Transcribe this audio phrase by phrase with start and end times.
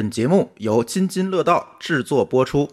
[0.00, 2.66] 本节目由津津乐道制作播出。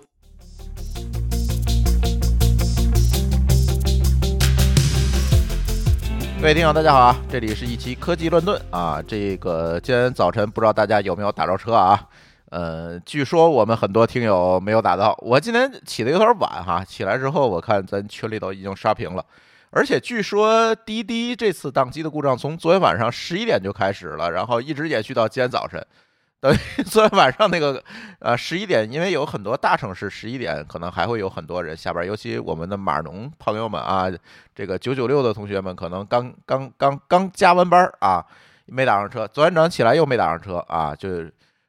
[6.40, 7.14] 各位听友，大家好！
[7.30, 9.04] 这里是一期科技乱炖啊。
[9.06, 12.02] 这个今天早晨不知道大家有没有打着车啊？
[12.52, 15.14] 呃，据说我们很多听友没有打到。
[15.22, 19.26] 我今天起的有点晚哈，起来之后我看咱群里头已经刷屏了，
[19.72, 25.86] 而且据说滴滴这次宕机的故障从昨天晚上十一点就开始了，然后一直延续到今天早晨。
[26.40, 27.84] 等于 昨天晚上那个，
[28.20, 34.08] 呃，十一点，因为有很多大城市十一点可能还会有很多人下班，尤其我们的码农朋友们啊，
[34.54, 38.24] 这个九九六的同学们可能刚刚刚刚加完班啊，
[38.68, 41.26] 没打上车，昨天早上起来又没打上车啊，就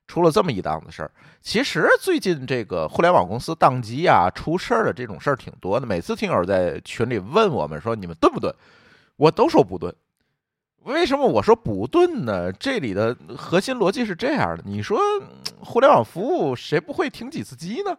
[0.06, 1.10] 出了这么一档子事儿。
[1.40, 8.54] 其实最近这个互联网公司宕机啊、出事儿的这种事儿挺多的，每次听友在群里问我们说你们炖不炖，
[9.16, 9.94] 我都说不炖。
[10.84, 12.52] 为什么我说不顿呢？
[12.52, 14.98] 这里的核心逻辑是这样的：你说
[15.60, 17.96] 互联网服务谁不会停几次机呢？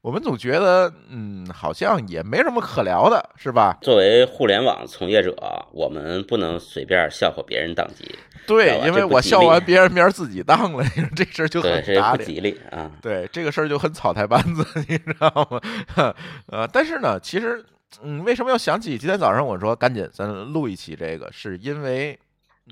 [0.00, 3.78] 我们总觉得，嗯，好像也没什么可聊的，是吧？
[3.82, 5.32] 作为互联网从业者，
[5.72, 8.12] 我们不能随便笑话别人宕机。
[8.44, 10.84] 对，因为我笑完别人，明儿自己当了，
[11.14, 12.90] 这事儿就很不吉利 啊。
[13.00, 15.60] 对，这个事儿就很草台班子，你知道吗？
[16.50, 17.64] 呃，但是呢，其实，
[18.02, 22.18] 嗯，为什么要想起今天早上我说赶紧咱录一期这个，是因为。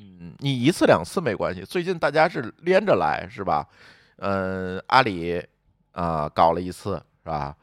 [0.02, 1.60] 嗯，你一次两次没关系。
[1.62, 3.66] 最近大家是连着来，是吧？
[4.16, 5.44] 嗯，阿里
[5.92, 7.54] 啊搞了一次，是吧？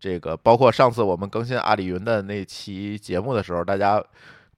[0.00, 4.02] 这个包括上次我们更新阿里云的那期节目的时候，大家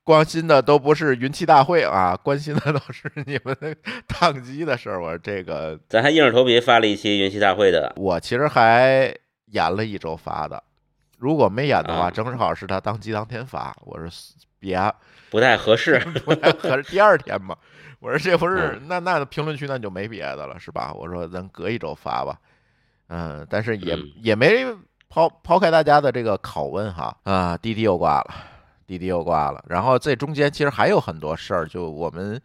[0.04, 3.74] 关心的都不是云栖大会啊，关心的都是你们那
[4.08, 5.02] 宕机的事儿。
[5.02, 7.92] 我说这个，咱还硬着头皮发了一期云栖大会的。
[7.96, 9.12] 我其实还
[9.46, 10.62] 延了一周发的，
[11.18, 13.76] 如果没延的话，正好是他当机当天发。
[13.84, 14.08] 我说
[14.60, 14.78] 别。
[15.34, 16.88] 不太合适， 不太合适。
[16.92, 17.56] 第二天嘛，
[17.98, 20.94] 我说这不是那那评论区那就没别的了，是吧？
[20.94, 22.38] 我说咱隔一周发吧，
[23.08, 24.64] 嗯，但是也也没
[25.08, 28.34] 抛抛开大家的这个拷问哈啊，滴滴又挂了，
[28.86, 29.64] 滴滴又挂了。
[29.66, 32.40] 然后这中间其实还有很多事儿，就我们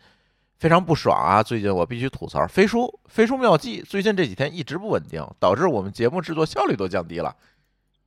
[0.57, 1.43] 非常不爽啊。
[1.43, 7.35] 最近我必须吐槽飞书，飞书妙计最近这几天一直不稳定，导致我们节目制作效率都降低了。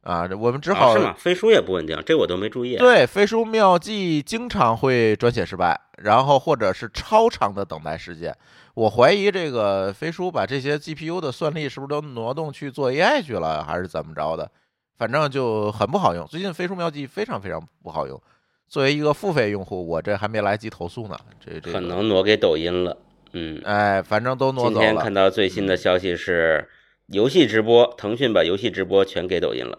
[0.02, 1.14] 啊，我们只好是吗？
[1.16, 2.76] 飞书也不稳定，这我都没注意。
[2.76, 8.36] 对，飞书妙计经常会转写失败，然后或者是超长的等待时间。
[8.74, 14.50] 我怀疑这个飞书把这些 GPU 的算力是不是都挪动去做 AI 去了，还是怎么着的？
[14.98, 16.26] 反正就很不好用。
[16.26, 18.20] 最近飞书妙计非常非常不好用。
[18.68, 21.16] 作为一个付费用户，我这还没来及投诉呢。
[21.38, 22.96] 这这可能挪给抖音了。
[23.34, 24.74] 嗯，哎，反正都挪走了。
[24.74, 26.68] 今天看到最新的消息是，
[27.06, 29.78] 游戏直播，腾讯把游戏直播全给抖音了。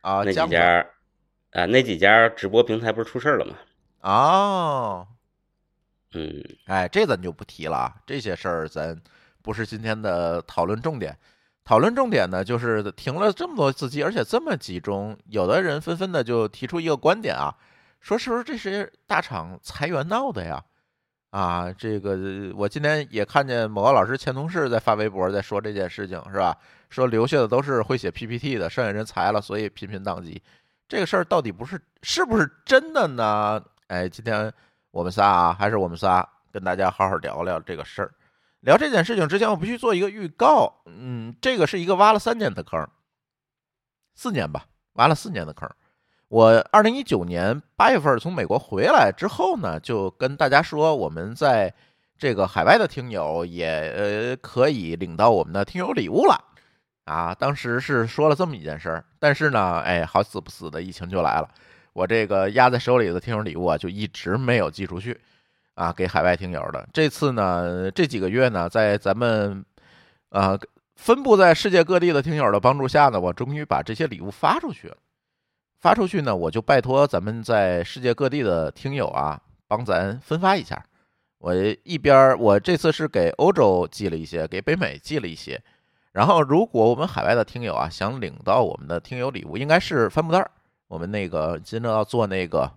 [0.00, 0.86] 啊，那几家，
[1.52, 3.54] 啊，那几家直播平台不是出事儿了吗？
[4.00, 5.06] 哦，
[6.14, 8.98] 嗯，哎，这咱就不提了啊，这些事儿咱
[9.42, 11.16] 不是今天的讨论重点。
[11.62, 17.54] 讨论重点呢，就是停了这么多次机，而且这么集中，有的人纷纷的就提出一个观点啊，
[18.00, 20.64] 说是不是这些大厂裁员闹的呀？
[21.30, 22.18] 啊，这个
[22.56, 26.56] 我今天也看见某个老师前同事在发微博在说这件事情，是吧？
[26.90, 30.42] 说留下的都是会写 PPT 的，剩下人裁了，所以频频宕机。
[30.88, 33.62] 这个事儿到底不是是不是真的呢？
[33.86, 34.52] 哎，今天
[34.90, 38.12] 我们仨啊，还是我们仨跟大家好好聊聊这个事儿。
[38.60, 40.82] 聊这件事情之前，我必须做一个预告。
[40.84, 42.86] 嗯，这个是一个挖了三年的坑，
[44.14, 45.70] 四年吧，挖了四年的坑。
[46.28, 51.72] 我二零一九年八月份从美国回来之后呢，就跟大家说，我们在
[52.18, 56.49] 这个海外的听友也呃可以领到我们的听友礼物了。
[57.04, 61.48] 啊，当时是说了这么一件事儿，但是呢，哎，好死不死的疫情就来了，
[61.92, 65.20] 我这个压在手里的听友礼物啊，就一直没有寄出去，
[65.74, 66.88] 啊，给海外听友的。
[66.92, 69.64] 这次呢，这几个月呢，在咱们
[70.28, 70.58] 呃
[70.96, 74.96] 分布在世界各地的听友的帮助下呢，我终于把这些礼物发出去了。
[75.80, 80.84] 发出去呢，我就拜托咱们在世界各地的听友啊，帮咱分发一下。
[81.38, 85.58] 我一边我这次是给欧洲寄了一些，给北美寄了一些。
[86.12, 90.50] 然后，如果我们海外的听友啊想领到我们的听友礼物，应该是帆布袋儿。
[90.88, 92.68] 我们那个今天要做那个，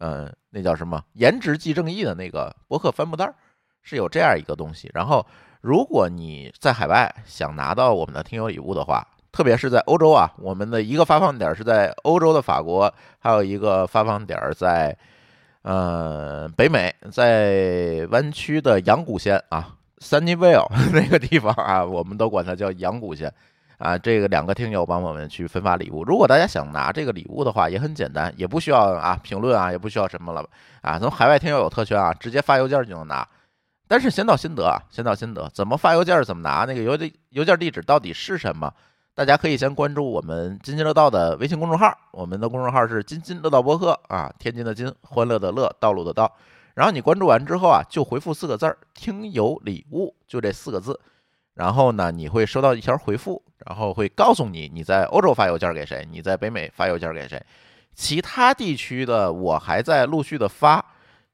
[0.00, 3.34] 嗯，那叫什么“颜值即正义”的那个博客帆布袋儿，
[3.80, 4.90] 是有这样一个东西。
[4.92, 5.26] 然后，
[5.62, 14.94] 如果你在海外想拿到我们的听友礼物的话，特别是在欧洲啊，我们的一个发放点是在欧洲的法国，还有一个发放点在
[15.62, 19.74] 呃北美，在湾区的阳谷县啊。
[19.98, 23.32] Sunnyvale 那个地方啊，我们都管它叫阳谷县
[23.78, 23.96] 啊。
[23.96, 26.04] 这个两个听友帮我们去分发礼物。
[26.04, 30.44] 如果大家想拿这个礼物的话，也很简单，也不需要啊评论啊，也不需要什么了
[30.82, 30.98] 啊。
[30.98, 33.26] 从海外听友有特权啊，直接发邮件就能拿
[33.86, 36.98] 但是先到先得啊，先到先得，怎么发邮件，怎么拿那个邮
[37.30, 38.72] 邮件地址到底是什么？
[39.14, 46.32] 大家可以先关注我们津津乐道的微信公众号，我们的公众号是津津乐道播客啊，天津的津，欢乐的乐，道路的道。
[46.74, 50.98] 然后你关注完之后啊，就回复四个字儿“听友礼物”，就这四个字。
[51.54, 57.40] 然后呢，你会收到一条回复，然后会告诉你你在欧洲发邮件给谁，你在北美发邮件给谁。
[57.94, 60.84] 其他地区的我还在陆续的发。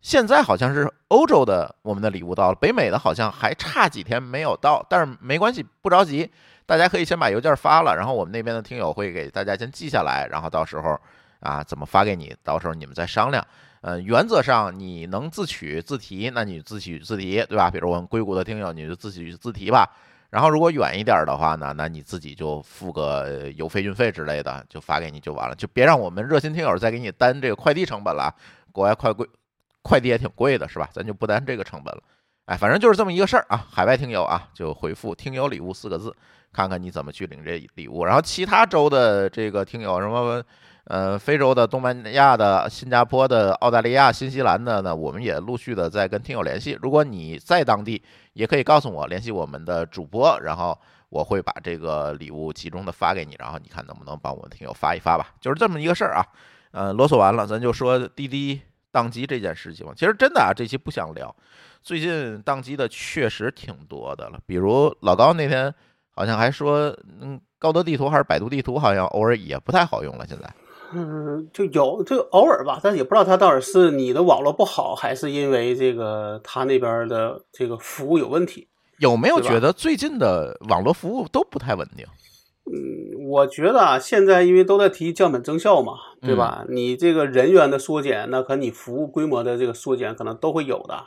[0.03, 6.31] 现在好像是欧洲的我们的礼物到了，北美的好像还差几天没有到，但是没关系，不着急。
[6.65, 10.99] 大家可以先把邮件发了，然后我们那边的听友会给大家先记下来，然后到时候
[11.41, 13.47] 啊怎么发给你，到时候你们再商量。
[13.81, 17.71] 呃，原则上你能自取自提，那你自取自提，对吧？
[17.71, 19.89] 比如我们硅谷的听友，你就自取自提吧。
[20.29, 28.35] 然后如果远一点的话呢，那你自己就付个邮费、运费之类的，就发给你就完了，就别让我们热心听友再给你担这个快递成本了。
[28.71, 29.27] 国外快贵，
[29.83, 30.89] 快递也挺贵的，是吧？
[30.93, 32.03] 咱就不担这个成本了。
[32.45, 33.67] 哎，反正就是这么一个事儿啊。
[33.71, 36.15] 海外听友啊，就回复“听友礼物”四个字。
[36.53, 40.43] 看看你怎么去领这礼物，然后其他州的这个听友什么，
[40.85, 46.77] 呃，非洲的、东南亚的、新加坡的、澳大利亚、新西兰的呢，我们也陆续的在跟听友联系。
[46.83, 50.77] 如果你在当地，也可以告诉我联系我们的主播，然后
[51.09, 55.35] 我会把这个礼物集中的发给你，然后你看能不能帮我们听友发一发吧。
[55.41, 56.27] 就是这么一个事儿啊。
[56.73, 58.61] 呃，啰嗦完了，咱就说滴滴
[58.93, 59.93] 宕机这件事情吧。
[59.97, 61.35] 其实真的啊，这期不想聊，
[61.83, 65.73] 最近宕机的确实挺多的了，比如老高那天。
[66.13, 70.27] 好像还说，嗯，高德地图还是百度地图，好像偶尔也不太好用了。
[70.27, 70.55] 现在，
[70.93, 78.69] 嗯，就有就偶尔吧，但也不知道他到底是你的网络不好，还是因为这个他那边的这个服务有问题。
[78.99, 82.05] 有没有觉得最近的网络服务都不太稳定？
[82.67, 86.65] 嗯，我觉得啊，现在因为都在提降本增效嘛，对吧？
[86.69, 91.05] 你这个人员的缩减，那和你服务规模的这个缩减可能都会有的。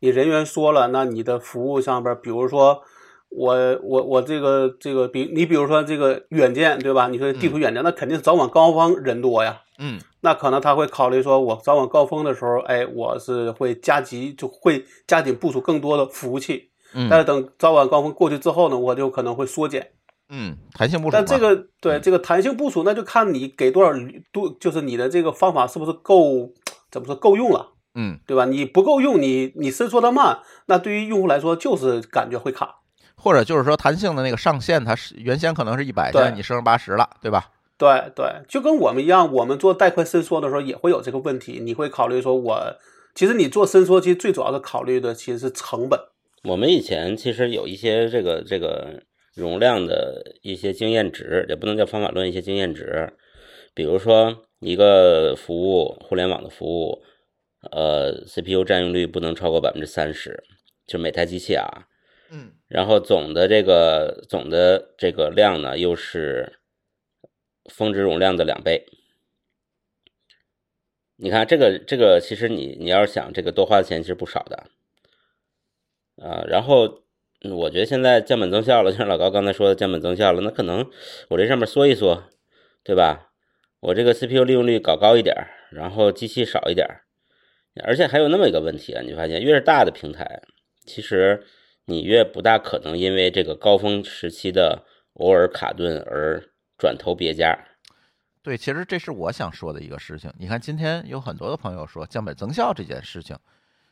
[0.00, 2.82] 你人员缩了，那你的服务上边，比如说。
[3.30, 7.08] 我我我这个这个比你比如说这个远见对吧？
[7.08, 9.62] 你说地图远见，那肯定是早晚高峰人多呀。
[9.78, 16.70] 嗯，那可能他会考虑说，我早晚高峰的时候，哎，我是会加急，就会加紧部署更多的服务器。
[16.92, 19.92] 嗯，但是等早晚高峰过去之后呢，我就可能会缩减。
[20.28, 21.12] 嗯，弹性部署。
[21.12, 23.92] 但这个对这个弹性部署，那就看你给多少
[24.32, 26.50] 度，就是你的这个方法是不是够，
[26.90, 27.68] 怎么说够用了？
[27.94, 28.44] 嗯，对吧？
[28.44, 32.79] 你不够用，你你伸缩的慢，那对于用户来说就是感觉会卡。
[33.20, 37.50] 或者就是说弹性的那个上限，它是原先可能是一百，现在你升成八十了，对吧？
[37.78, 41.60] 对对，就跟我们一样，我们做带宽伸缩的时候也会有这个问题。
[41.62, 42.76] 你会考虑说，我
[43.14, 45.98] 其实你做伸缩，其实最主要的考虑的其实是成本。
[46.44, 49.02] 我们以前其实有一些这个这个
[49.34, 53.12] 容量的一些经验值，也不能叫方法论，一些经验值。
[53.74, 57.02] 比如说一个服务，互联网的服务，
[57.70, 60.42] 呃，CPU 占用率不能超过百分之三十，
[60.86, 61.66] 就每台机器啊。
[62.70, 66.60] 然后总的这个总的这个量呢，又是
[67.68, 68.86] 峰值容量的两倍。
[71.16, 74.68] 你看这个这个，其实你你要是想这个多花的钱其实不少的
[76.24, 76.44] 啊。
[76.46, 77.02] 然后
[77.42, 80.88] 我觉得现在降本增效了，就像老高刚才说的降本增效了，那可能
[81.30, 82.22] 我这上面缩一缩，
[82.84, 83.32] 对吧？
[83.80, 85.34] 我这个 CPU 利用率搞高一点，
[85.72, 86.86] 然后机器少一点，
[87.82, 90.42] 而且还有那么一个问题啊，你发现越是大的平台，
[90.86, 91.44] 其实。
[91.90, 94.84] 你越不大可能因为这个高峰时期的
[95.14, 96.42] 偶尔卡顿而
[96.78, 97.58] 转投别家。
[98.42, 100.32] 对，其实这是我想说的一个事情。
[100.38, 103.36] 你看，今天有很多的朋友说降本增效这件事情，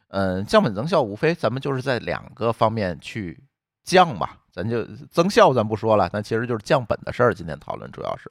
[0.08, 3.42] 嗯，降本增效无非咱们就是在两个方面去
[3.84, 7.34] 降嘛，咱就增效咱不说了，但其实就是降本的事儿。
[7.34, 8.30] 今天讨论主要是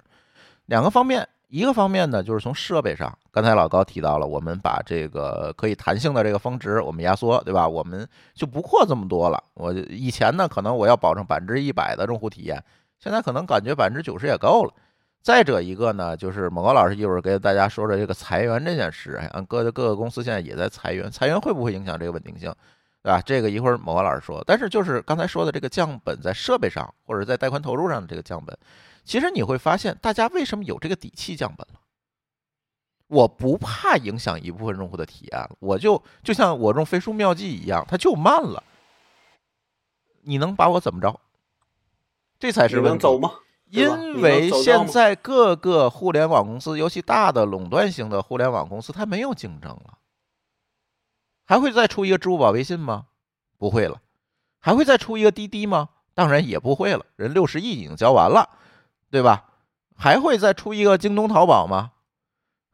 [0.66, 1.28] 两个方面。
[1.50, 7.66] 一个方面呢，就是从设备上，刚才老高提到了，我们把这个可以弹性的这个峰值，我们压缩，对吧？
[7.66, 9.42] 我们就不扩这么多了。
[9.54, 12.62] 我以前呢，可能我要保证百分之一百的用户体验，
[13.00, 14.74] 现在可能感觉百分之九十也够了。
[15.22, 22.54] 再者一个呢，就是某高老师一会儿给大家说说这个裁员这件事，啊，各各个公司现在也在裁员，裁员会不会影响这个稳定性，
[23.02, 23.22] 对吧？
[23.26, 24.44] 这个一会儿某高老师说。
[24.46, 28.58] 但是就是刚才说的这个降本在设备上或者在带宽投入上的这个降本。
[29.08, 31.80] 其实你会发现，大家为什么有这个底气降本了？
[33.08, 38.62] 我不怕影响一部分用户的体验，我就就像我用飞书妙计一样，它就慢了。
[40.24, 41.18] 你能把我怎么着？
[42.38, 43.08] 这才是问题。
[43.70, 50.00] 因为现在各个互联网公司，尤其大的垄断型的互联网公司，它没有竞争了。
[51.46, 53.06] 还会再出一个支付宝、微信吗？
[53.58, 54.02] 不会了。
[54.60, 55.90] 还会再出一个滴滴吗？
[56.14, 57.06] 当然也不会了。
[57.16, 58.50] 人六十亿已经交完了。
[59.10, 59.46] 对吧？
[59.96, 61.92] 还会再出一个京东、淘宝吗？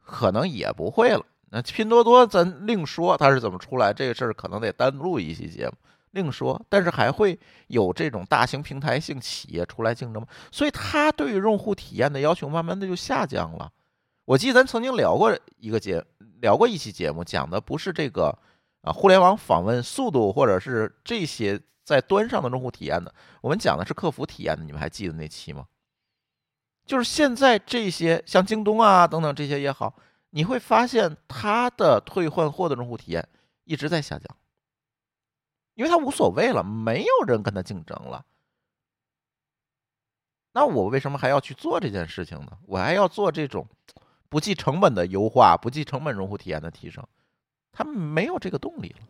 [0.04, 5.72] 可能也不会了那拼多多咱另说它是怎么出来，这个事儿可能得单录一期节目
[6.10, 6.60] 另说。
[6.68, 7.38] 但是还会
[7.68, 10.28] 有这种大型平台性企业出来竞争吗？
[10.50, 13.70] 所以它对于用户体验的要求慢慢的就下降了。
[14.26, 16.04] 我记得咱曾经聊过一个节，
[16.40, 18.36] 聊过一期节目，讲的不是这个
[18.82, 24.64] 啊互联网访问速度或者是这些在端上的用户体验的，我们讲的是客服体验的。
[24.64, 25.64] 你们还记得那期吗？
[26.86, 29.94] 就是现在这些像京东啊等等这些也好，
[30.30, 33.26] 你会发现它的退换货的用户体验
[33.64, 34.36] 一直在下降，
[35.74, 38.24] 因为它无所谓了，没有人跟他竞争了。
[40.52, 42.58] 那我为什么还要去做这件事情呢？
[42.66, 43.66] 我还要做这种
[44.28, 47.02] 不计成本的优化、不计成本用户体验的提升，
[47.72, 49.06] 他没有这个动力了。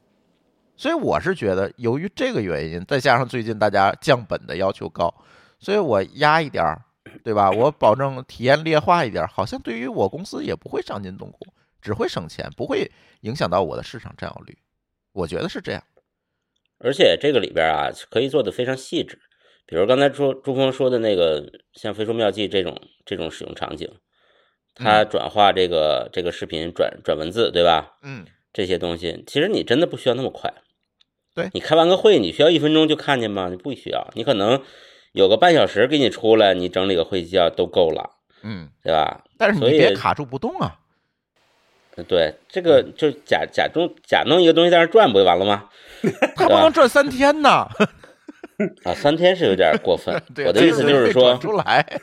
[0.77, 5.13] 所以我是觉得，由于这个原因，再加上最近大家降本的要求高，
[5.59, 6.81] 所以我压一点儿。
[7.23, 7.51] 对吧？
[7.51, 11.47] 我保证体验劣化一点，好像对于我公司也不会伤筋动骨，
[11.83, 14.57] 只会省钱，不会影响到我的市场占有率。
[15.13, 15.83] 我觉得是这样。
[16.79, 19.19] 而且这个里边啊，可以做的非常细致，
[19.67, 23.91] 比如刚才朱朱峰说的那个，像《飞书妙记》这种这种使用场景，
[24.75, 27.99] 它转化这个这个视频转转文字，对吧？
[28.03, 30.53] 嗯，这些东西其实你真的不需要那么快。
[31.35, 33.49] 对你开完个会，你需要一分钟就看见吗？
[33.51, 34.63] 你不需要，你可能。
[35.15, 38.11] 有个半小时给你出来，你整理个会议纪要都够了，
[38.43, 39.23] 嗯，对吧？
[39.39, 40.81] 但是你别卡住不动啊。
[42.09, 45.69] 对，这个就假假中假弄一个东西在那转，不就完了吗？
[46.35, 47.69] 他不能转三天呢。
[48.83, 50.21] 啊，三天是有点过分。
[50.45, 52.01] 我的意思就是说，出来。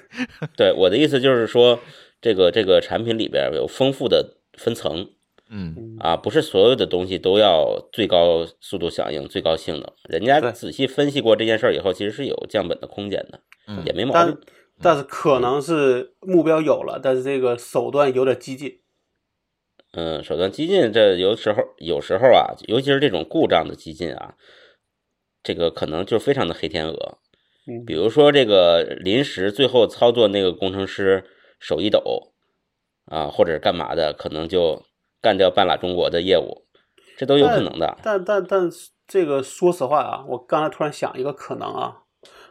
[0.55, 1.77] 对，我的意思就是说，
[2.21, 5.09] 这个这个产品里边有丰富的分层。
[5.53, 9.93] 嗯啊，不是所有的东西都要最高速度响应、最高性能。
[10.07, 13.41] 人家仔细分析过这件事儿以后，其实是有降本的空间的，
[13.85, 14.39] 也没毛病。
[14.81, 18.79] 但是可能是目标有了，但是这个手段有点激进。
[19.91, 24.35] 嗯，手段激进，这有时候有时候啊，尤其是这种故障的激进啊，
[25.43, 27.17] 这个可能就非常的黑天鹅。
[27.67, 31.25] 嗯，比如说这个临时最后操作那个工程师
[31.59, 32.31] 手一抖
[33.07, 34.85] 啊，或者干嘛的，可能就。
[35.21, 36.65] 干掉半拉中国的业务，
[37.17, 37.97] 这都有可能的。
[38.01, 38.69] 但但但
[39.07, 41.97] 这个说实话啊，我刚才突然想一个可能啊，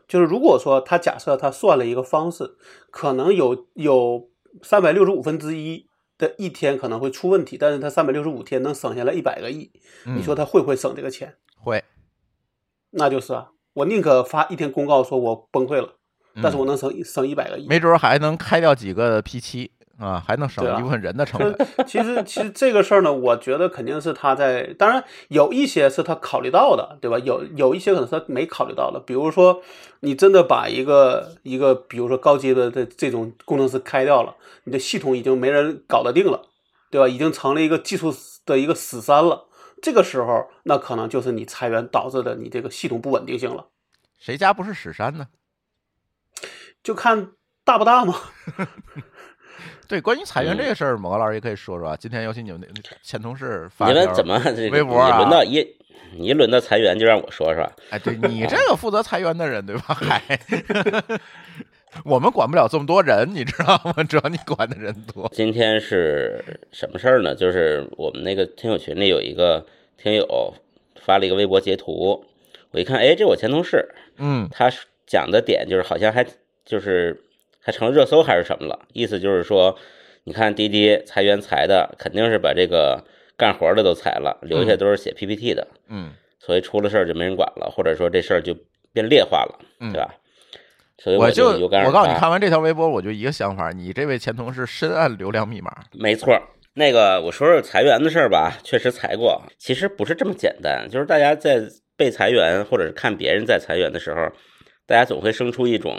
[0.07, 2.57] 就是如果说他假设他算了一个方式，
[2.91, 4.29] 可能有有
[4.63, 9.73] 三百六十五分之一的一天可能会出问题，但是他三百六十五天能省下来一百个亿，
[10.05, 11.35] 你说他会不会省这个钱？
[11.59, 11.83] 会，
[12.91, 15.97] 那就是啊，我宁可发一天公告说我崩溃了，
[16.43, 19.73] 但是我能省省一百个亿，没准还能开掉几个 P 七。
[20.01, 21.87] 啊，还能省一部分人的成本。
[21.87, 27.19] 其实，其实这个事儿呢，我觉得肯定是他在，当然有一些是他考虑到的，对吧？
[27.19, 28.99] 有有一些可能是他没考虑到的。
[28.99, 29.63] 比如说，
[30.01, 36.49] 你真的把一个一个，比如说高级的这这种工程师开掉了，你的系统已经没人搞得定了，
[36.91, 37.07] 对吧？
[37.07, 38.11] 已经成了一个技术
[38.47, 39.49] 的一个死山了。
[39.83, 43.67] 这个时候，那可能就是你裁员导致的你这个系统不稳定性了。
[44.19, 45.29] 谁家不是死山呢？
[46.83, 47.33] 就看
[47.65, 48.15] 大不大嘛。
[49.91, 51.97] 对，关于裁员这个事儿，某个老师也可以说说啊。
[51.99, 55.19] 今天尤其你们那前同事发你们怎么这微博啊？
[55.19, 55.67] 轮到一，
[56.17, 57.69] 你一轮到裁员就让我说说。
[57.91, 59.83] 哎，对你这个负责裁员的人对吧？
[59.89, 60.23] 嗨，
[62.07, 63.93] 我们管不了这么多人，你知道吗？
[64.05, 65.29] 只要你管的人多。
[65.33, 67.35] 今天是什么事儿呢？
[67.35, 69.67] 就是我们那个听友群里有一个
[69.99, 70.55] 听友
[71.05, 72.25] 发了一个微博截图，
[72.71, 74.71] 我一看，哎，这我前同事，嗯，他
[75.05, 76.25] 讲的点就是好像还
[76.65, 77.25] 就是。
[77.71, 78.81] 还成了热搜还是什么了？
[78.93, 79.79] 意思就是说，
[80.25, 83.05] 你看滴滴裁员裁的，肯定是把这个
[83.37, 85.69] 干活的都裁了，留下都是写 PPT 的。
[85.89, 86.11] 嗯，
[86.41, 88.57] 所以出了事儿就没人管了，或者说这事儿就
[88.93, 90.17] 变劣化了，对吧？
[90.99, 95.73] 所以我就我告诉你，看完这条微博，我就一个想法：你这位前同事深谙流量密码。
[95.93, 96.37] 没错，
[96.75, 100.89] 那个我说说裁员的事儿吧，确实裁过，其实不是这么简单。
[100.91, 101.63] 就是大家在
[101.97, 104.21] 被裁员，或者是看别人在裁员的时候，
[104.89, 105.97] 大家总会生出一种。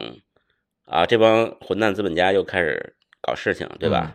[0.92, 4.14] 啊，这帮混蛋资本家又开始搞事情，对吧？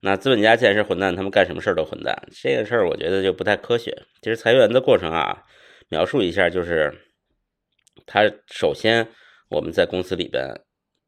[0.00, 3.96] 那资本家既然是混蛋，他们干什么事儿都混蛋，这个事儿我觉得就不太科学。
[4.20, 5.44] 其实裁员的过程啊，
[5.88, 6.92] 描述一下就是，
[8.04, 9.06] 他首先
[9.48, 10.52] 我们在公司里边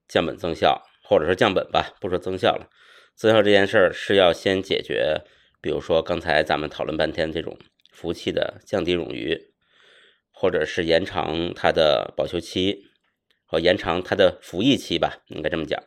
[0.06, 2.70] 降本增效，或者说降本吧，不说增效了。
[3.16, 5.20] 增效这件事儿是要先解决，
[5.60, 7.58] 比如说刚才咱们讨论半天这种
[7.90, 9.36] 服务器的降低冗余，
[10.30, 12.93] 或者是延长它的保修期。
[13.44, 15.82] 和延长它的服役期吧，应该这么讲，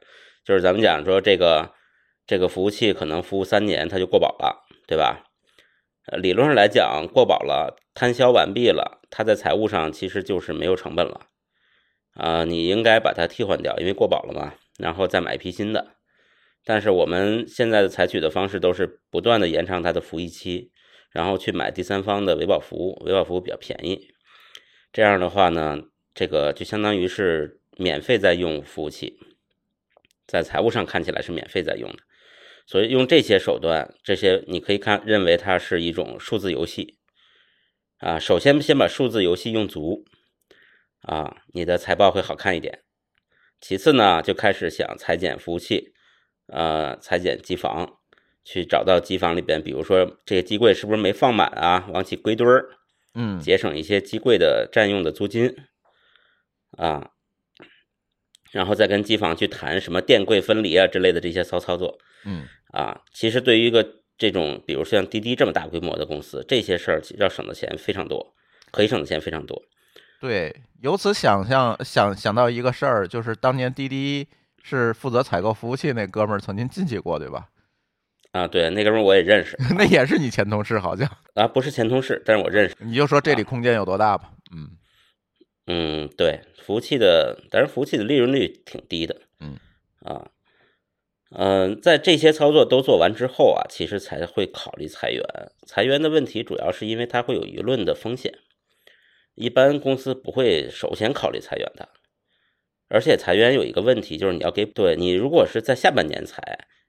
[0.45, 1.73] 就是咱们讲说这个
[2.25, 5.23] 这个服务器可能服务三年它就过保了，对吧？
[6.17, 11.27] 理论上来讲过保了，摊销完毕了，它在财务上其实就是没有成本了
[12.13, 15.95] 啊，你应该把它替换掉，因为过保了嘛，然后再买一批新的，
[16.63, 20.71] 但是我们现在的采取的方式都是不断的延长它的服役期，
[21.11, 24.07] 然后去买第三方的维保服务，维保服务比较便宜。
[24.93, 25.81] 这样的话呢，
[26.17, 29.19] 这个就相当于是免费在用服务器，
[30.25, 31.99] 在财务上看起来是免费在用的。
[32.65, 36.97] 所以用这些手段，这些你可以看认为它是一种数字游戏
[37.99, 38.17] 啊。
[38.17, 40.05] 首先先把数字游戏用足
[41.01, 42.81] 啊，你的财报会好看一点。
[43.61, 45.93] 其次呢，就开始想裁剪服务器，
[46.47, 47.99] 呃，裁剪机房，
[48.43, 52.69] 去找到机房里边，比如说这个机柜是不是没放满啊，往起归堆儿，
[53.13, 55.55] 嗯，节省一些机柜的占用的租金
[56.77, 57.09] 啊，
[58.51, 61.97] 然后再跟机房去谈什么电柜分离啊之类的这些骚操作。
[62.25, 63.85] 嗯啊，其实对于一个
[64.17, 68.33] 这种，比如像滴滴这么大规模的公司，这些事儿要省的钱非常多，
[68.71, 69.61] 可以省的钱非常多。
[70.19, 74.27] 对，由此想象想想到一个事儿，就是当年滴滴
[74.63, 77.47] 是负责采购服务器那哥们儿曾经进去过，对吧？
[78.33, 81.07] 啊，对，那哥们儿我也认识， 那也是你前同事，好像。
[81.35, 82.75] 啊，不是前同事，但是我认识。
[82.79, 84.31] 你就说这里空间有多大吧。
[84.51, 84.67] 嗯
[85.67, 89.21] 嗯，对，服务器的，但是服务器的利润率挺低的。
[89.39, 89.57] 嗯
[89.99, 90.31] 啊。
[91.31, 95.21] 嗯，在这些操作都做完之后啊，其实才会考虑裁员。
[95.65, 98.33] 裁员的问题主要是因为它会有舆论的风险，
[99.35, 101.89] 一般公司不会首先考虑裁员的。
[102.87, 106.41] 而且裁员有一个问题，就是你要给对你如果是在下半年裁，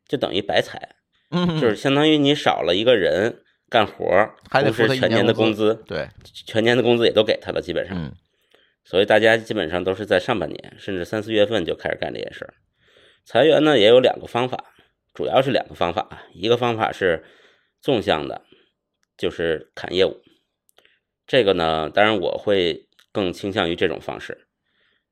[0.07, 0.91] 就等于白裁，
[1.33, 4.07] 嗯，就是相当于你少了一个人干活，
[4.49, 6.07] 还得同时全年的工资，对，
[6.47, 7.99] 全年的工资也都给他了，基本上。
[8.01, 8.15] 嗯，
[8.89, 12.55] 所以大家基本上都是在上半年，甚至三四月份就开始干这些事儿。
[13.27, 14.73] 裁员呢也有两个方法，
[15.13, 16.23] 主要是两个方法。
[16.33, 17.23] 一个方法是
[17.83, 18.41] 纵向的，
[19.19, 20.23] 就是砍业务。
[21.27, 24.47] 这个呢，当然我会更倾向于这种方式，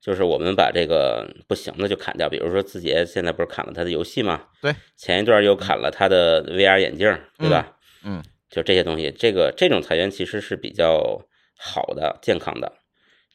[0.01, 2.31] 就是我们把这个不行的就砍掉。
[2.31, 4.47] 比如说字节现在不是砍了他的游戏吗？
[4.63, 7.77] 对，前一段又砍了他的 VR 眼镜，对吧？
[8.03, 11.27] 嗯，就这些东西，这个这种裁员其实是比较
[11.59, 12.73] 好的、健康的。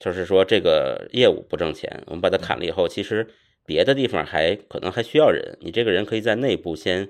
[0.01, 3.27] 就是说这个业务不挣钱，我们把它砍了以后，其实。
[3.63, 7.07] 别的地方还可能还需要人，你这个人可以在内部先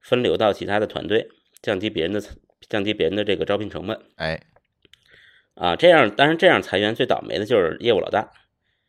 [0.00, 1.28] 分流到其他的团队，
[1.62, 2.22] 降低别人的
[2.68, 4.00] 降低别人的这个招聘成本。
[4.16, 4.40] 哎，
[5.54, 8.30] 啊，这样当然这样裁员最倒霉的就是业务老大，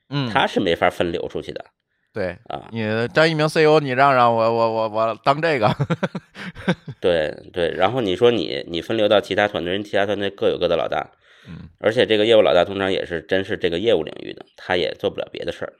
[0.09, 1.65] 嗯，他是没法分流出去的。
[2.13, 2.81] 对啊，你
[3.13, 5.69] 当一名 CEO，你让让我我我我当这个。
[7.01, 11.11] 对对，然后你说你你分流到其他团队，人其他团队各有各的老大，
[11.47, 15.73] 嗯，而且这个业务老大通常也是真是这个业务领域的，他也做不了别的事儿。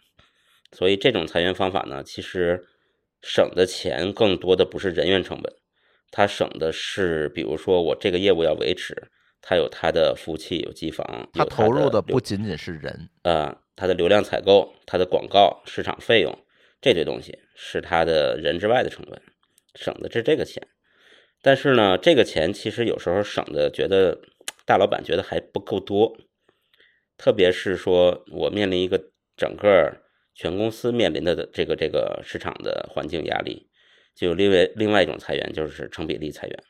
[0.72, 2.66] 所以这种裁员方法呢，其实
[3.22, 5.54] 省的钱更多的不是人员成本，
[6.12, 8.96] 他省的是，比如说我这个业务要维持，
[9.42, 16.38] 它有它的服务器、有机房，它投入的不仅仅是人，呃，它的流量采购、它的广告、市场费用
[16.82, 19.22] 这堆东西是它的人之外的成本，
[19.76, 20.66] 省的是这个钱。
[21.44, 24.22] 但是呢，这个钱其实有时候省的，觉得
[24.66, 26.18] 大老板觉得还不够多，
[27.18, 30.02] 特别是说我面临一个整个。
[30.34, 33.70] 全公司面临的这个这个市场的环境压力，
[34.16, 36.64] 就另外另外一种裁员，就是成比例裁员。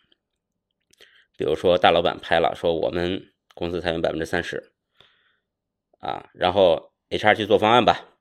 [1.38, 4.73] 比如说，大老板拍了说我们公司裁员百分之三十，
[5.99, 8.17] 啊，然后 HR 去做方案吧。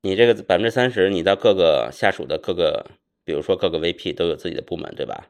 [0.00, 2.86] 你这个百分之三十，你到各个下属的各个，
[3.24, 5.28] 比如说各个 VP 都有自己的部门，对吧？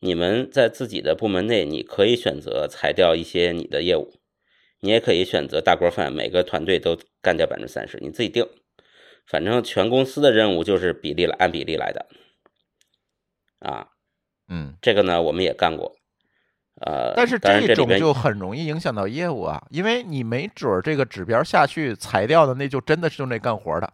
[0.00, 4.20] 你们在自己的部门内，你可以选择裁掉一些你的业务。
[4.80, 8.46] 你也可以选择大锅饭，每个团队都干掉百分之三十，你自己定。
[9.26, 12.06] 反正全公司的任务就是比例来，按比例来的。
[13.58, 13.88] 啊，
[14.48, 15.96] 嗯，这个呢我们也干过，
[16.82, 23.92] 呃，但是这种就很容易影响到业务啊，因为你没准儿这个指标下去裁掉的，那就真的是就那干活的。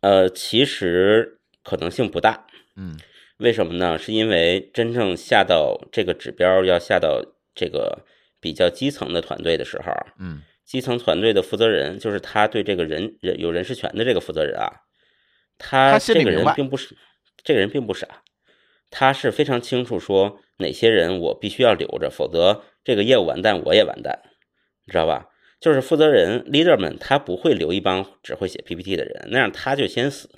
[0.00, 2.96] 呃，其实可能性不大，嗯，
[3.38, 3.98] 为什么呢？
[3.98, 7.22] 是因为真正下到这个指标要下到。
[7.54, 8.06] 这个
[8.40, 14.72] 比较基层的团队的时候，嗯，基层团队的负责人就是他对这个人人有人事权的这个负责人啊，
[15.58, 16.96] 他这个人并不是
[17.44, 18.22] 这个人并不傻，
[18.88, 24.20] 他是非常清楚说哪些人我必须要留着，否则这个业务完蛋我也完蛋，
[24.86, 25.28] 你知道吧？
[25.60, 30.30] 就是负责人 leader 们他不会留一帮只会写 PPT 的人，那样他就先死，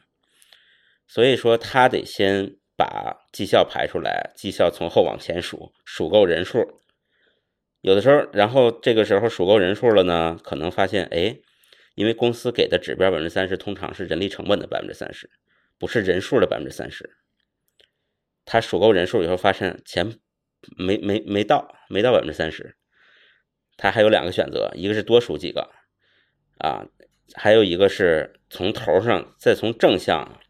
[1.07, 6.81] 所以说他得先把绩效排出来，绩效从后往前数，数够人数。
[7.81, 11.37] 有的时候，然后这个时候数够人数了呢，可能发现，哎，
[11.95, 15.31] 因为公司给的指标百分之三十，通常是人力成本的百分之三十，
[15.79, 17.17] 不是人数的百分之三十。
[18.47, 20.19] 他数够人数以后，发现钱
[20.77, 22.77] 没没没到，没到百分之三十，
[23.77, 25.71] 他还有两个选择，一个是多数几个，
[26.59, 26.87] 啊，
[27.35, 30.41] 还有一个是从头上再从正向，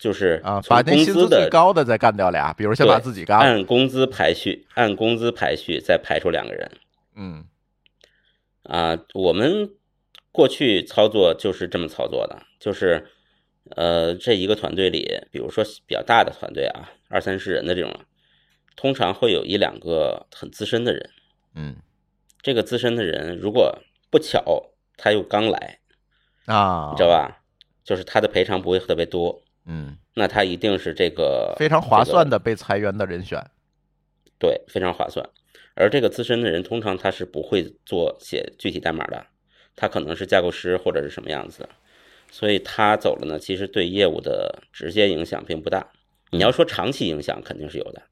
[0.00, 6.70] 就是啊，把那薪资工资的最高的再干掉俩，比如先把自己干了，按工资排序，按工资排序再排出两个人
[7.14, 7.44] 嗯
[8.62, 8.98] 啊。
[9.12, 9.70] 我们
[10.32, 13.08] 过去操作就是这么操作的，就是
[13.76, 17.94] 呃，这一个团队里，比如说比较大的团队啊，二三十人的这种，
[18.74, 21.10] 通常会有一两个很资深的人。
[21.54, 21.76] 嗯
[22.40, 25.80] 这个资深的人如果不巧他又刚来，
[26.46, 27.42] 啊，你知道吧？
[27.84, 33.38] 就是他的赔偿不会特别多，嗯，那他一定是这个非常划算的被裁员的人选，
[34.38, 35.28] 对，非常划算。
[35.74, 39.26] 而这个资深的人通常他是不会做写具体代码的，
[39.76, 41.68] 他可能是架构师或者是什么样子的，
[42.30, 45.86] 所以他走了呢，其实对业务的直接影响并不大。
[46.30, 48.02] 你要说长期影响肯定是有的，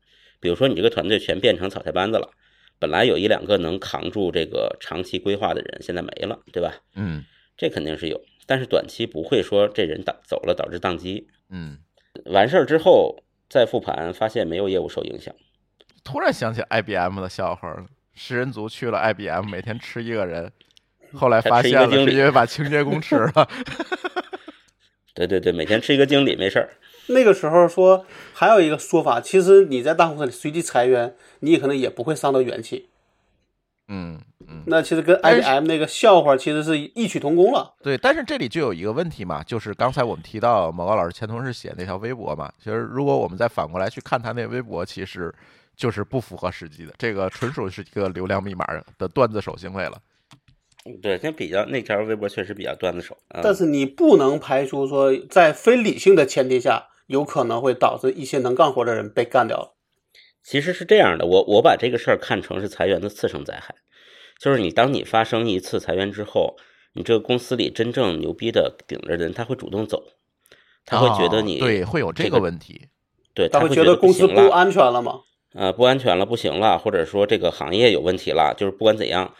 [0.40, 2.30] 比如说你这个团队全变成草台班子了，
[2.78, 6.74] 本来有一两个能扛住这个长期规划的人，现在没了，对吧？
[6.94, 7.24] 嗯
[7.56, 11.80] 这肯定是有，但是短期不会说这人导走了导致宕机，嗯。
[12.24, 15.34] 完事儿之后再复盘发现没有业务受影响。
[16.02, 17.84] 突然想起 IBM 的笑话了，
[18.14, 20.50] 食人族去了 IBM，每天吃一个人，
[21.12, 23.48] 后来发现了是因为把清洁工吃了。
[25.14, 26.70] 对对对，每天吃一个经理没事儿。
[27.08, 32.88] 那个时候说还有一个说法，其实你在大公司里随机裁员，你可能也不会伤到元气。
[34.68, 37.74] 那其实跟 IBM 那个笑话其实是异曲同工了。
[37.82, 45.34] 对，但是这里就有一个问题嘛，就是刚才我们提到某高老师前同事写那条微博嘛，其实如果我们再反过来去看他那微博，其实
[45.76, 48.66] 就是不符合实际的，这个纯属是一个流量密码
[48.98, 49.98] 的段子手行为了。
[51.02, 53.16] 对，那比较那条微博确实比较段子手。
[53.28, 59.74] 啊但是你不能排除说，在非理性的前提下，有可能会导致一些能干活的人被干掉了。
[60.42, 63.74] 其实是这样的，我我把这个事儿看成是裁员的次生灾害，
[64.38, 66.56] 就是你当你发生一次裁员之后，
[66.94, 70.04] 你这个公司里真正牛逼的顶着人，他会主动走，
[70.86, 72.88] 他会觉得你、啊对会有这这个个问题。
[73.34, 75.20] 对，会他会觉得公司不安全了吗？
[75.54, 79.34] 呃，不安全了，不行了，或者说这个行业有问题了，就是不管怎样，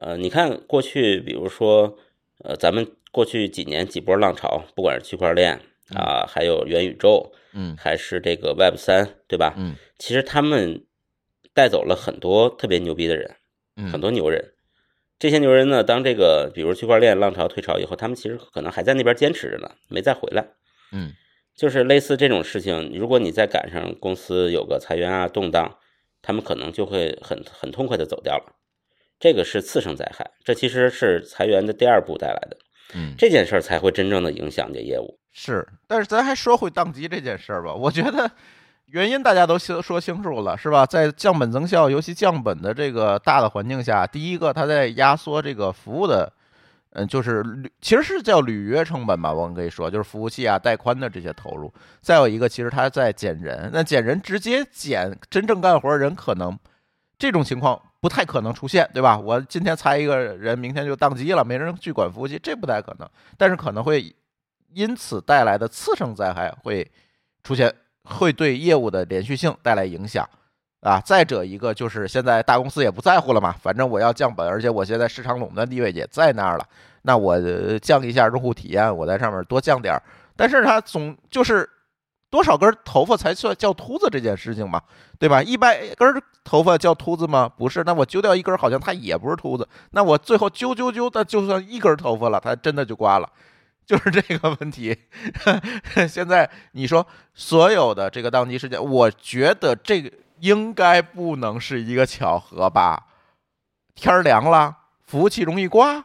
[0.00, 1.96] 呃，你看过去，比如说，
[2.44, 5.60] 呃，咱们过去几年几波浪潮，不管是区块链
[5.94, 9.54] 啊、还有元宇宙，嗯还是这个 Web 三，对吧？
[9.56, 10.84] 嗯其实他们
[11.54, 13.36] 带走了很多特别牛逼的人，嗯，
[13.90, 14.52] 很多牛人。
[15.18, 20.46] 这些牛人呢，当这个比如区块链浪潮退潮以后，他们其实可能还在那边坚持着呢，没再回来。
[20.92, 21.12] 嗯
[21.56, 25.76] 就是类似这种事情，如果你再赶上公司有个裁员啊动荡，
[26.22, 28.54] 他们可能就会很很痛快的走掉了。
[29.18, 32.56] 这个是次生灾害，这其实是裁员的第二步带来的，
[32.94, 35.18] 嗯，这件事儿才会真正的影响你的业务。
[35.32, 38.30] 是，但是咱还说回宕机这件事儿吧，我觉得
[38.90, 40.86] 原因大家都说说清楚了，是吧？
[40.86, 46.32] 在降本增效，尤其降本的这个大的环境下，第一个它在压缩这个服务的，
[46.92, 51.72] 嗯，就是履其实是叫履约成本吧，我们可以说就是服务器啊、带宽的这些投入。
[52.00, 56.58] 再有一个，其实它在减人，那减人直接减真正干活人，可能
[57.18, 59.18] 这种情况不太可能出现，对吧？
[59.18, 63.06] 我今天裁一个人，明天就宕机了，没人去管服务器，这不太可能。
[63.36, 64.16] 但是可能会
[64.72, 66.90] 因此带来的次生灾害会
[67.42, 67.70] 出现，
[68.08, 70.28] 会对业务的连续性带来影响
[70.80, 71.00] 啊。
[71.00, 76.64] 再者一个就是现在大公司也不在乎了嘛，反正我要降本，而且我现在市场垄断地位也在那儿了，
[77.02, 77.38] 那我
[77.78, 80.02] 降一下用户体验，我在上面多降点儿。
[80.36, 81.68] 但是它总就是
[82.30, 84.80] 多少根头发才算叫秃子这件事情嘛，
[85.18, 85.42] 对吧？
[85.42, 87.50] 一百根头发叫秃子吗？
[87.56, 89.66] 不是，那我揪掉一根，好像它也不是秃子。
[89.90, 93.28] 那我最后揪揪揪，那就算一根头发了，它真的就刮了。
[93.88, 94.94] 就是这个问题。
[96.06, 103.06] 现在你说所有的这个宕机事件，我觉得这个应该不能是一个巧合吧？
[103.94, 106.04] 天儿凉了，服务器容易挂，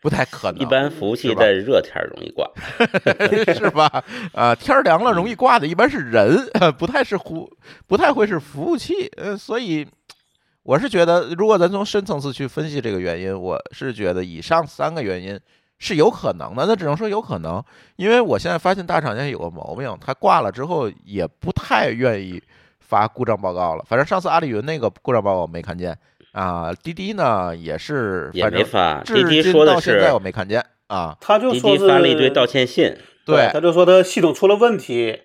[0.00, 0.60] 不太可能。
[0.60, 2.50] 一般服务器在热天儿容易挂，
[3.54, 4.04] 是吧？
[4.34, 6.36] 啊，天儿凉了容易挂的一般是人，
[6.76, 7.48] 不太是服，
[7.86, 9.06] 不太会是服务器。
[9.16, 9.86] 呃，所以
[10.64, 15.40] 我是觉得，如果咱从深层次去分析这个原因，我是觉得以上三个原因
[15.82, 16.64] 是有可能的。
[16.66, 17.62] 那只能说有可能，
[17.96, 22.40] 因为我现在发现大厂家有个毛病，它挂了之后也不太愿意
[22.78, 23.84] 发故障报告了。
[23.88, 25.98] 反正上次阿里云那个故障报告我没看见
[26.30, 29.00] 啊，滴滴呢也是，也反正没发。
[29.02, 31.16] 滴滴说的是到现在我没看见啊。
[31.20, 35.22] 他就滴滴说是发了一堆道歉信，对他就说他系统出了问题。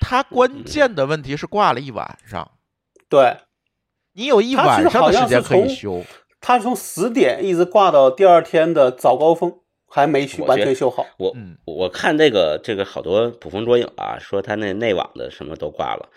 [0.00, 2.50] 他关键的问题是挂了一晚上，
[3.08, 3.36] 对，
[4.14, 6.02] 你有一晚上的时间可以修。
[6.40, 9.60] 他从十点一直挂到第二天的早高峰，
[9.94, 11.06] 还没修完全修好。
[11.18, 16.08] 我嗯我看这个这个好多捕风捉影啊，说他那内网的什么都挂了，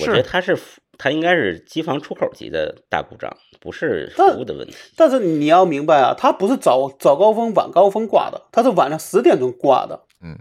[0.00, 4.74] 我觉得是他是服它应该是机房出口级的大故障，不是服务的问题。
[4.96, 10.36] 但是你要明白啊，它不是早早高峰晚高峰挂的，它是晚上十点钟挂的，嗯，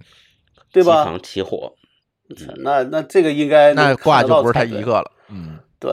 [0.71, 1.04] 对吧？
[1.04, 1.76] 机房起火，
[2.63, 5.12] 那那这个应该那挂就不是他一个了。
[5.30, 5.91] 嗯，对，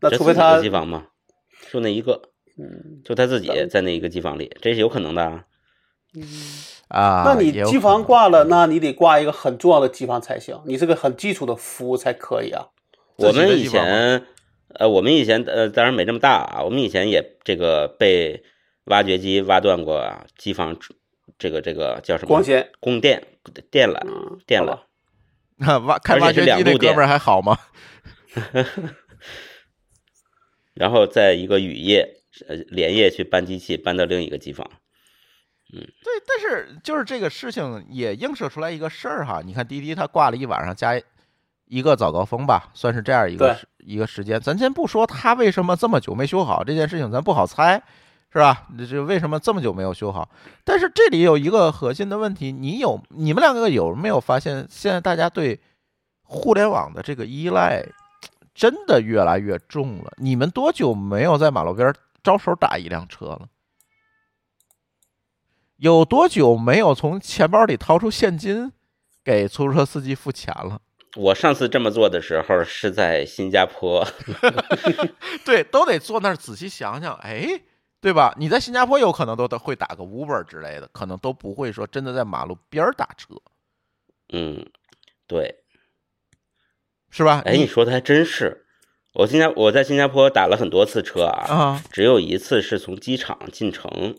[0.00, 1.06] 那除非他的机房嘛，
[1.72, 2.20] 就那一个，
[2.58, 5.44] 嗯，就他自己在那一个机房里，这是有可能的啊。
[6.88, 12.66] 啊，那你机房挂了，那你得挂一个很重要的机房才行，你是个很基础的服务才可以啊。
[13.16, 14.26] 我们以前，
[14.74, 18.42] 呃，我们以前呃，当然没这么大啊，我们以前也这个被
[18.84, 20.76] 挖掘机挖断过啊，机房
[21.38, 22.28] 这个这个叫什么？
[22.28, 23.22] 光纤供电
[23.70, 24.78] 电缆嗯，电缆
[25.58, 25.78] 那。
[25.78, 27.56] 挖开挖掘机那哥们儿还好吗？
[30.74, 32.16] 然后在一个雨夜，
[32.48, 34.68] 呃，连夜去搬机器搬到另一个机房。
[35.70, 39.40] 对，但是就是这个事情也映射出来一个事儿哈。
[39.44, 41.00] 你看滴滴它挂了一晚上加
[41.66, 44.40] 一个早高峰吧，算是这样一个时一个时间。
[44.40, 47.80] 咱先不说它为什么这么久没修好这件事情，咱不好猜，
[48.32, 48.66] 是吧？
[48.88, 50.28] 这为什么这么久没有修好？
[50.64, 55.60] 但是这里有一个核心的问题，你有你们两个有没有发现，现在大家对
[56.22, 57.84] 互联网的这个依赖
[58.54, 60.12] 真的越来越重了？
[60.16, 63.48] 你们多久没有在马路边儿招手打一辆车了？
[65.80, 68.70] 有多久没有从钱包里掏出现金
[69.24, 70.82] 给出租车司机付钱了？
[71.16, 74.06] 我上次这么做的时候是在新加坡，
[75.44, 77.62] 对，都得坐那儿仔细想想，哎，
[77.98, 78.34] 对吧？
[78.38, 83.34] 你在新加坡有可能都得会打个 Uber 之类的，可能都不会说真的在马路边儿打车，
[84.34, 84.66] 嗯，
[85.26, 85.62] 对，
[87.08, 87.42] 是吧？
[87.46, 88.66] 哎，你说的还真是。
[89.14, 94.16] 我新加我在新加坡打了很多次车啊，啊只有一次是从机场进城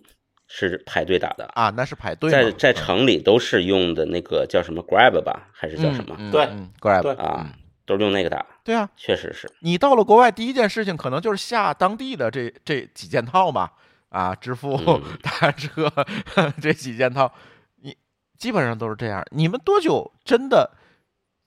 [0.53, 7.53] 是排队打的，啊，那是排队在在城里都是用的那个叫什么 Grab 吧，还是叫什么、嗯对嗯，Grab 啊嗯？
[7.85, 9.49] 都是用那个打，对啊，确实是。
[9.61, 13.71] 你到了国外，第一件事情可能就是下当地的这这几件套嘛，
[14.09, 15.89] 啊，支付、嗯 打车
[16.61, 17.33] 这几件套，
[17.77, 17.95] 你
[18.37, 19.25] 基本上都是这样。
[19.31, 20.71] 你们多久真的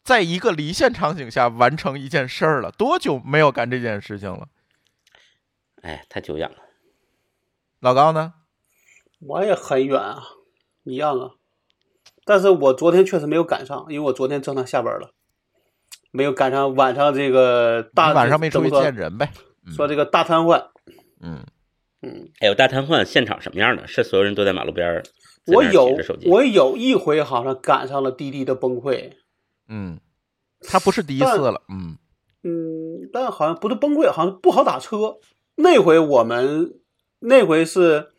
[0.03, 2.71] 在一个离线场景下完成一件事儿了？
[2.73, 4.49] 多久没有干这件事情了？
[5.83, 6.57] 哎，太久远了。
[7.81, 8.33] 老高呢？
[9.27, 10.23] 我也很远啊，
[10.85, 11.31] 一样啊。
[12.25, 15.11] 但是我昨天确实没有赶上，因为我昨天正常下班了，
[16.11, 19.31] 没有赶上晚上这个大晚上没出去怎么见人呗？
[19.75, 20.69] 说这个大瘫痪。
[21.21, 21.45] 嗯，
[22.03, 23.87] 嗯，哎呦，大瘫痪现场什么样的？
[23.87, 25.03] 是所有人都在马路边
[25.47, 25.95] 我有
[26.27, 29.13] 我有一回好像赶上了滴滴的崩溃，
[29.69, 30.01] 嗯，
[30.61, 31.99] 他不是第一次了，嗯
[32.43, 35.17] 嗯，但好像不是崩溃，好像不好打车。
[35.57, 36.81] 那回我们
[37.21, 38.14] 那回是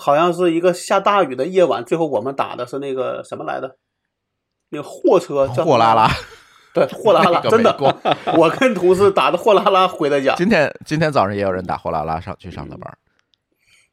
[0.00, 3.76] 好像是一个下大雨的夜晚，最后我们打的是那个什么来的？
[4.70, 6.08] 那个货车叫货拉拉，
[6.72, 7.76] 对，货拉拉， 真的，
[8.38, 10.34] 我跟同事打的货拉拉回的家。
[10.36, 12.96] 今天今天早上也有人打货拉拉上去上的班儿，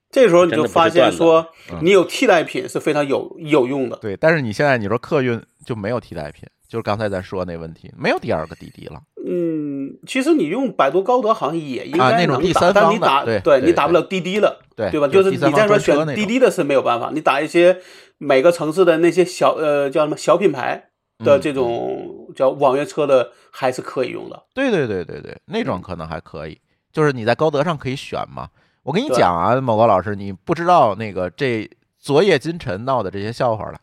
[0.09, 3.97] 这时候你就发现说嗯，你有替代品是非常有有用的。
[3.97, 9.01] 对，但是你现在你说客运就没有替代品，就是刚才咱说那问题，没有第二个滴滴了。
[9.29, 15.07] 嗯，其实你用百度高德好像也应啊那种该能打，第三方但你打的对对你打不了滴滴了，对对吧？
[15.07, 17.79] 就就是你再说选滴滴的是没有办法，你打一些
[18.17, 24.43] 每个城市的那些小呃叫什么小品牌的嗯这种叫网约车的还是可以用的。
[24.53, 26.59] 对对对对对，那种可能还可以，
[26.93, 28.49] 就是你在高德上可以选嘛。
[28.83, 33.79] 我跟你讲啊，某高老师，你不知道那个这昨夜今晨闹的这些笑话了，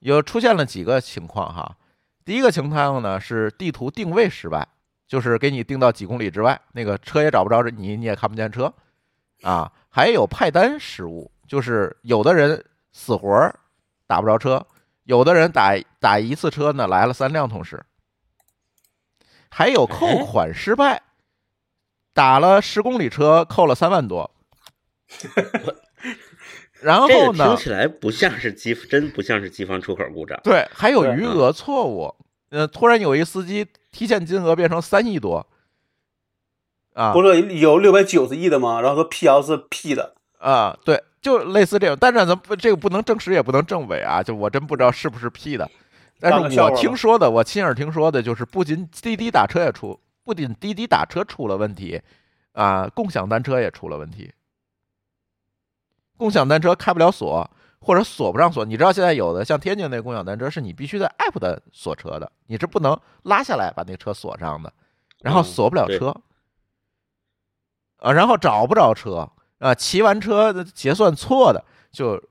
[0.00, 1.76] 有出现了几个情况哈。
[2.24, 4.66] 第一个情况呢是地图定位失败，
[5.06, 8.72] 就是给你定到几公里之外，那个车也找不着你，你也看不见车
[9.42, 9.70] 啊。
[9.90, 13.54] 还有派单失误，就是有的人死活儿
[14.06, 14.66] 打不着车，
[15.04, 17.84] 有的人打打一次车呢来了三辆同时。
[19.50, 21.02] 还有扣哎款失败，
[22.12, 24.30] 打了十公里车扣了三万多。
[26.84, 30.38] 然后这个呢听，起来不像是机，真不像是机房出口故障。
[30.44, 32.14] 对，还有余额错误。
[32.50, 35.46] 呃，突然有一司机提现金额变成三亿多，
[36.92, 38.80] 啊不是有六百九十亿的吗？
[38.80, 41.96] 然后说辟谣是 P 的，啊，对，就类似这种。
[41.98, 45.68] 但是咱不这个不能证实，也不能证伪啊，就我真不知道是不是 P 的。
[46.20, 52.00] 但是我听说的，我亲耳听说的就是，不仅滴滴打车也出，不仅滴滴打车出了问题，
[52.52, 54.30] 啊，共享单车也出了问题。
[56.16, 57.50] 共享单车开不了锁，
[57.80, 58.64] 或者锁不上锁。
[58.64, 64.72] 你知道现在有的像天津那个共享单车，是你必须在 app 的锁车的，你是不能拉下来把那车锁上的，
[65.20, 66.14] 然后嗯锁不了对车，
[67.98, 72.22] 啊，然后找不着车啊，骑完车结算错的就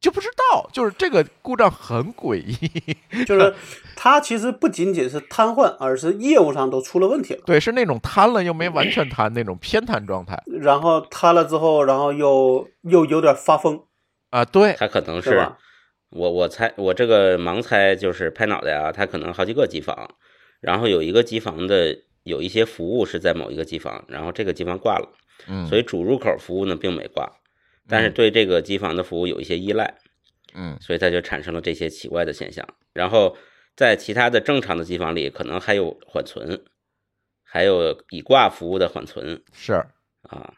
[0.00, 2.54] 就不知道，就是这个故障很诡异。
[3.24, 3.54] 就是
[3.96, 7.40] 它其实不仅仅是瘫痪，而是业务上都出了问题了。
[7.44, 13.82] 对，是那种瘫了又没完全瘫那种偏瘫状态然后瘫了之后，然后又又有点发疯，
[14.30, 14.44] 啊。
[14.44, 15.52] 对，他可能是是？
[16.10, 20.08] 我我猜我这个盲猜就是拍脑袋啊，他可能好几个机房，
[20.60, 25.08] 然后有一个机房的有一些服务是在某一个机房，然后这个机房挂了，
[25.48, 27.28] 嗯，所以主入口服务呢并没挂，
[27.88, 29.94] 但是对这个机房的服务有一些依赖，
[30.54, 32.66] 嗯所以它就产生了这些奇怪的现象。
[32.92, 33.36] 然后
[33.76, 36.64] 在其他的正常的机房里，可能还有缓存，
[37.42, 39.74] 还有已挂服务的缓存是
[40.22, 40.54] 啊，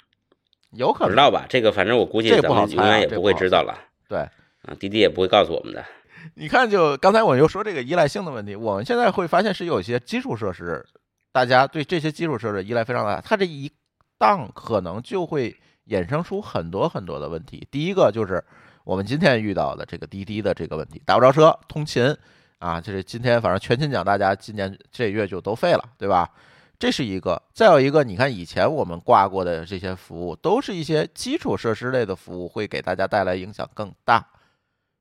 [0.73, 1.47] 有可能不知道吧？
[1.49, 4.19] 这个反正我估计咱们永远也不会知道了对。
[4.63, 5.85] 啊，滴滴也不会告诉我们的。
[6.35, 10.85] 你看，就刚才我又说这个依赖性的问题，我们现在会发现是有一些基础设施，
[11.33, 13.71] 大家对这些基础设施依赖非常大，它这一
[14.19, 15.57] 档可能就会
[15.89, 17.67] 衍生出很多很多的问题。
[17.71, 18.43] 第一个就是
[18.85, 22.17] 我们今天遇到的这个滴滴的这个问题，打不着车，通勤
[22.59, 26.31] 啊，就是今天反正全勤奖，大家今年这月就都废了，对吧？
[26.79, 34.25] 这是一个，再有一个，你看以前我们挂过的这些服务，都是一些基础设施类的服务，会给大家带来影响更大。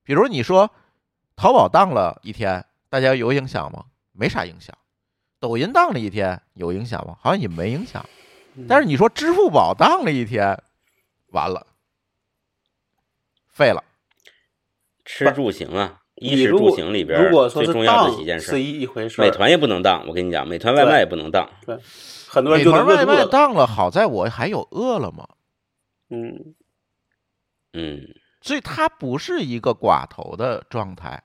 [0.04, 0.68] 比如你说
[1.36, 3.86] 淘宝当了一天，大家有影响吗？
[4.12, 4.76] 没啥影响。
[5.40, 7.16] 抖音当了一天有影响吗？
[7.22, 8.04] 好像也没影响。
[8.68, 10.60] 但是你说支付宝当了一天，
[11.28, 11.68] 完了，
[13.50, 13.84] 废了。
[15.06, 20.06] 吃住行啊，衣食住行里边如果说是最重要的当几件事是，一一回事儿，美团也不能当。
[20.08, 21.50] 我跟你讲，美团外卖也不能当。
[22.28, 23.26] 很多人美团外卖。
[23.26, 25.38] 当了，好在我还有饿了么，
[26.10, 26.56] 嗯，
[27.72, 31.24] 嗯，所以它不是一个寡头的状态。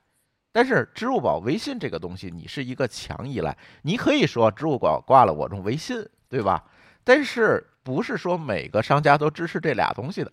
[0.53, 3.57] 但是支付宝、微信这个东西，你是一个强依赖。
[3.83, 6.65] 你可以说支付宝挂了，我用微信，对吧？
[7.03, 10.33] 但是不是说每个商家都支持这俩东西的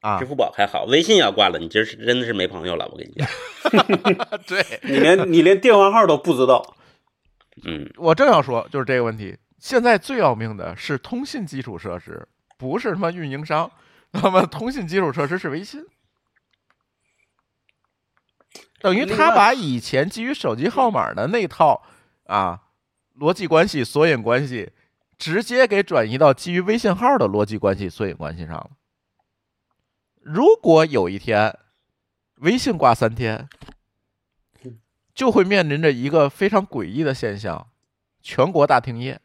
[0.00, 0.26] 啊支？
[0.26, 2.88] 付宝还好，微信要挂了，你这是真的是没朋友了。
[2.88, 3.28] 我跟你讲，
[4.46, 6.76] 对， 你连你连电话号都不知道，
[7.64, 9.36] 嗯，我正要说，就是这个问题。
[9.58, 12.28] 现在最要命的是通信基础设施，
[12.58, 13.70] 不是他妈运营商，
[14.12, 15.86] 他妈通信基础设施是微信，
[18.80, 21.82] 等于他把以前基于手机号码的那套
[22.26, 22.64] 啊
[23.18, 24.70] 逻辑关系、索引关系，
[25.24, 28.72] 直接给转移到基于微信号的逻辑关系、索引关系上了。
[30.20, 31.58] 如果有一天
[32.40, 33.48] 微信挂三天，
[35.14, 37.70] 就会面临着一个非常诡异的现象：
[38.20, 39.18] 全国大停业，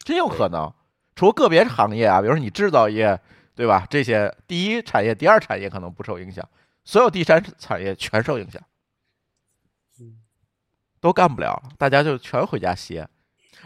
[0.00, 0.70] 真有可能。
[1.16, 3.18] 除个别行业啊，比如说你制造业，
[3.54, 3.86] 对吧？
[3.88, 6.46] 这些第一产业、第二产业可能不受影响，
[6.84, 8.62] 所有第三产业全受影响，
[11.00, 13.08] 都干不了，大家就全回家歇。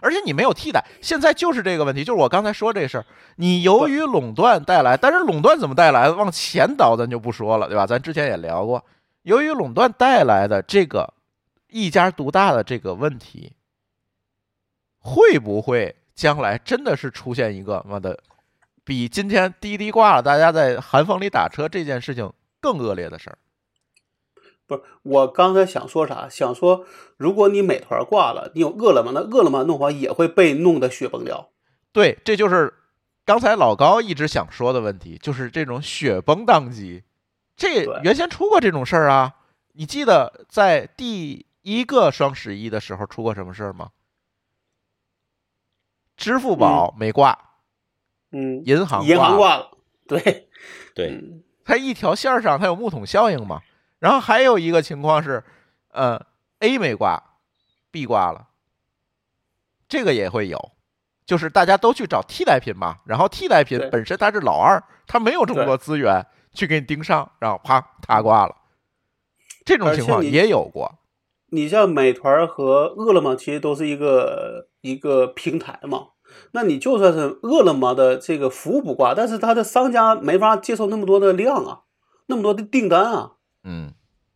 [0.06, 3.04] 而且你没有替代，现在就是这个问题，就是我刚才说这事儿，
[3.36, 6.14] 你由于垄断带来，但是垄断怎么带来的？
[6.14, 7.84] 往前倒咱就不说了，对吧？
[7.86, 8.84] 咱之前也聊过，
[9.22, 11.12] 由于垄断带来的这个
[11.68, 13.52] 一家独大的这个问题，
[15.00, 18.18] 会不会将来真的是出现一个妈的
[18.84, 23.38] 比今天滴滴挂了，大家在寒风里打车这件事情更恶劣的事儿？
[24.66, 26.28] 不是，我刚才想说啥？
[26.28, 26.84] 想说，
[27.16, 31.50] 如果你美团挂了，你有饿了么，那饿了么弄完也会被弄得雪崩掉。
[31.92, 32.74] 对，这就是
[33.24, 37.04] 刚才老高一直想说的问题，就是这种雪崩宕机。
[37.56, 39.36] 这原先出过这种事儿啊，
[39.72, 43.90] 你记得在第一个双十一的时候出过什么事儿吗？
[46.16, 47.38] 支付宝没挂，
[48.32, 49.70] 嗯，银行银行挂了，
[50.08, 50.48] 对
[50.94, 53.60] 对，嗯它一条线上它有木桶效应嘛。
[53.98, 55.42] 然后还有一个情况是，
[55.92, 56.20] 呃
[56.60, 57.22] ，A 没挂
[57.90, 58.48] ，B 挂了，
[59.88, 60.72] 这个也会有，
[61.24, 62.96] 就是大家都去找替代品嘛。
[63.06, 68.54] 然后替代品本身它是老二，它没有这么多资源去给你盯上，然后啪它挂了，
[69.64, 70.98] 这种情况也有过。
[71.50, 76.08] 你像美团和饿了么，其实都是一个一个平台嘛。
[76.50, 81.82] 那你就算是饿了么的这个服务不挂，但是它的商家没法接受那么多的量啊，
[82.26, 83.35] 那么多的订单啊，
[83.66, 83.92] 嗯，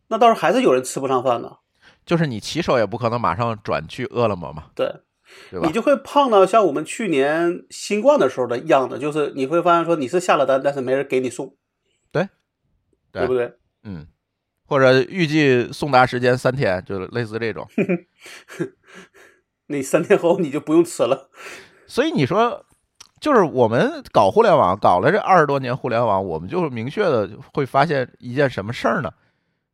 [0.09, 1.59] 那到时候还是有人吃不上饭的。
[2.05, 4.87] 就是你骑手也不可能马上转去饿了么嘛，对，
[5.49, 5.71] 对吧你？
[5.71, 11.55] 就会胖到像我们去年新冠的时候的样子，就是你会发现说你是下了单，但是没人给你送，
[12.11, 12.27] 对
[13.11, 13.53] 对不对？
[13.83, 14.07] 嗯，
[14.65, 17.67] 或者预计送达时间三天，就是类似这种。
[19.67, 21.29] 那三天后你就不用吃了。
[21.87, 22.65] 所以你说，
[23.21, 29.13] 就是我们搞互联网，搞了这二十多年互联网，我们就明确的会发现一件什么事儿呢？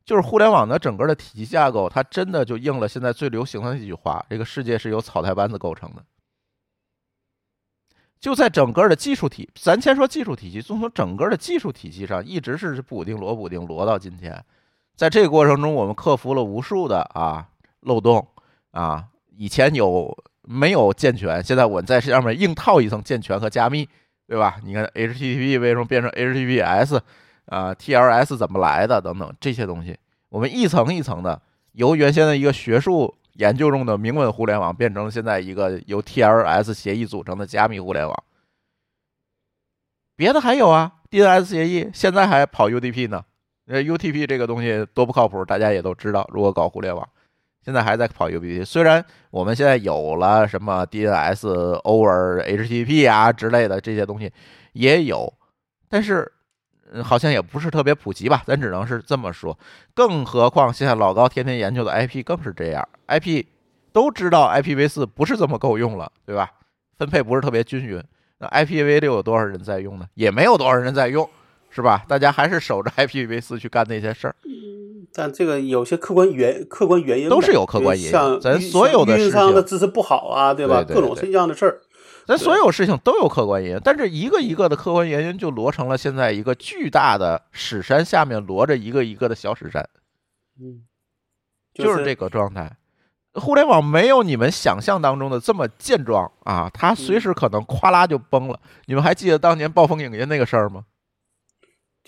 [0.04, 6.04] 就是互联网的整个的体系架构，它真的就应了现在最流行的那句话：这个世界是由草台班子构成的。
[8.20, 14.44] 就在整个的技术体，咱先说技术体系，就从整个的技术体系上，一直是补丁摞补丁摞到今天。
[14.94, 17.48] 在这个过程中，我们克服了无数的啊
[17.80, 18.26] 漏洞
[18.72, 20.14] 啊，以前有
[20.50, 23.86] 没有健全，现在我们在上面硬套一层健全和加密，
[24.26, 24.56] 对吧？
[24.64, 26.98] 你看 HTTP 为什么变成 HTTPS
[27.46, 28.98] 啊？TLS 怎么来的？
[28.98, 29.94] 等等这些东西，
[30.30, 31.40] 我们一层一层的
[31.72, 38.24] 由原先的一个学术研究中的明文互联网，变成现在一个由 TLS 协议组成的加密互联网。
[40.16, 43.22] 别的还有啊，DNS 协议现在还跑 UDP 呢。
[43.66, 46.26] 呃，UTP 这个东西多不靠谱，大家也都知道。
[46.32, 47.06] 如果搞互联网，
[47.64, 48.64] 现在还在跑 UTP。
[48.64, 54.32] 虽然我们现在有了什么 DNS over HTTP 啊之类的这些东西
[54.72, 55.32] 也有，
[55.88, 56.30] 但是
[56.92, 58.42] 嗯好像也不是特别普及吧。
[58.46, 59.58] 咱只能是这么说。
[59.94, 63.44] 更何况现在老高天天研究的 IP 更是这样，IP
[63.92, 66.50] 都知道 IPv4 不是这么够用了，对吧？
[66.96, 68.02] 分配不是特别均匀。
[68.38, 70.06] 那 IPv6 有多少人在用呢？
[70.14, 71.28] 也没有多少人在用。
[71.70, 72.04] 是吧？
[72.08, 74.34] 大家还是守着 IPv4 去干那些事儿。
[75.12, 78.10] 但这个有些客观原客观原因都是有客观原因。
[78.10, 80.84] 像咱所有的运营商的支持不好啊，对吧？
[80.84, 81.80] 对各种这样的事儿，
[82.26, 83.80] 咱所有事情都有客观原因。
[83.82, 89.88] 但是一个一个的客观原因就摞成了现在一个巨大的屎山下面摞着一个一个的小屎山。
[90.60, 90.82] 嗯，
[91.74, 92.76] 就是这个状态。
[93.34, 98.60] 互联网没有你们想象当中的这么健壮啊，它随时可能咵啦就崩了。
[98.86, 100.84] 你们还记得当年暴风影音那个事儿吗？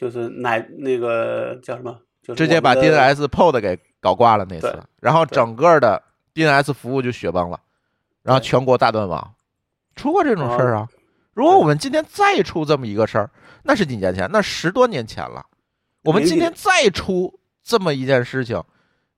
[0.01, 2.01] 就是奶那个叫什么？
[2.35, 7.61] 直接把 DNS POD 给搞挂了那次，然后整个的 DNS 服务就雪崩了，
[8.23, 9.35] 然后全国大断网，
[9.95, 10.89] 出过这种事儿啊。
[11.35, 13.31] 如果我们今天再出这么一个事儿，
[13.63, 15.45] 那是几年前，那十多年前了。
[16.03, 18.63] 我们今天再出这么一件事情，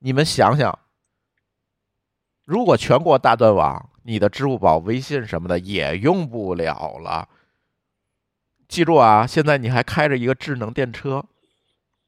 [0.01, 0.76] 你们想想，
[2.45, 7.28] 如果全国大断网，你的支付宝、微信什么的也用不了了。
[8.72, 11.22] 记住啊，现在你还开着一个智能电车，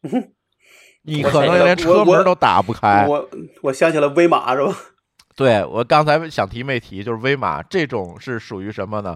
[1.04, 3.06] 你可能连车门都打不开。
[3.06, 3.28] 我
[3.64, 4.74] 我想起了威马是吧？
[5.36, 9.14] 对我刚才想提没提，就是威马这种是属于什么呢？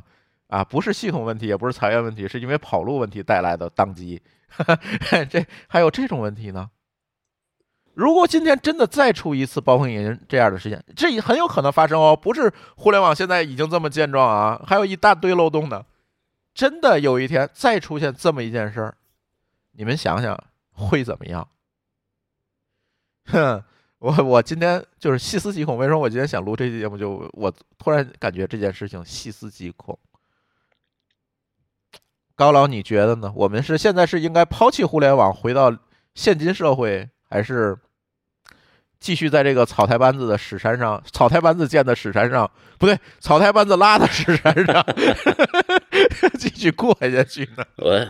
[0.49, 4.21] 啊，不是系统问题，也不是裁员问题，是因为跑路问题带来的宕机。
[5.31, 6.69] 这还有这种问题呢？
[7.95, 12.15] 如果今天真的再出一次暴风影这样的事件，这也很有可能发生哦。
[12.15, 15.83] 不是互联网现在已经这么健壮啊，还有一大堆漏洞呢。
[16.59, 18.97] 真的有一天再出现这么一件事儿，
[19.71, 20.37] 你们想想
[20.73, 21.49] 会怎么样？
[23.27, 23.63] 哼，
[24.01, 25.79] 我我今天就是细思极恐。
[25.79, 26.99] 为什么我今天想录这期节目？
[26.99, 27.49] 就我
[27.79, 29.97] 突然感觉这件事情细思极恐。
[32.35, 33.33] 高老，你觉得呢？
[33.37, 35.73] 我们是现在是应该抛弃互联网，回到
[36.17, 37.79] 现今社会，还是？
[39.01, 42.51] 继续在这个草台班子的屎山上，草台班子建的屎山上，
[42.81, 44.85] 不对，草台班子拉的屎山上，
[46.39, 47.65] 继续过下去呢？
[47.77, 48.09] 我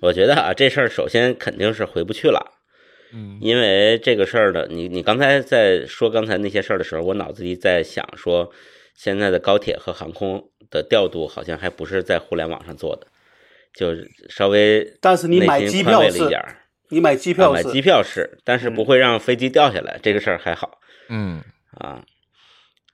[0.00, 2.52] 我觉得啊，这事儿首先肯定是回不去了，
[3.12, 8.50] 嗯，因为这个事儿呢，你你刚才在说刚才那些事儿的时候，我脑子里在想说，
[8.96, 13.06] 现在的高铁和航空的调度好像还不是在互联网上做的，
[13.74, 13.94] 就
[14.28, 16.28] 稍微但是你买机票是。
[16.88, 20.78] 你买机票买机票是，但是不会让飞机掉下来，这个事儿还好。
[21.08, 21.42] 嗯
[21.78, 22.04] 啊，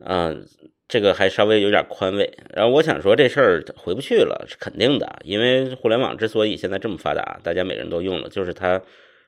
[0.04, 0.46] 嗯，
[0.88, 2.32] 这个还稍微有点宽慰。
[2.54, 8.82] 然后我想说，这事儿回不去了，是肯定的，因为互联网之所以现在这么发达，大家每个人都用了，就是它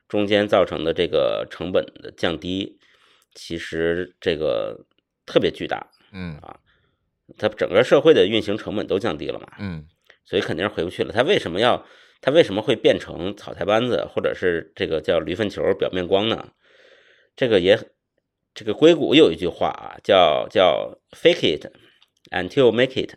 [0.09, 2.79] 中间造成的这个成本的降低，
[3.35, 4.87] 其实这个
[5.27, 5.87] 特别巨大。
[6.13, 6.59] 嗯啊，
[7.39, 9.47] 它整个社会的运行成本都降低了嘛。
[9.61, 9.87] 嗯，
[10.25, 11.13] 所以肯定是回不去了。
[11.13, 11.87] 它为什么要？
[12.23, 16.49] 它为什么会变成草台班子，或者是这个叫驴粪球、表面光呢？
[17.35, 17.79] 这个也，
[18.55, 21.67] 这个硅谷有一句话啊，叫叫 “fake it
[22.31, 23.15] until make it”，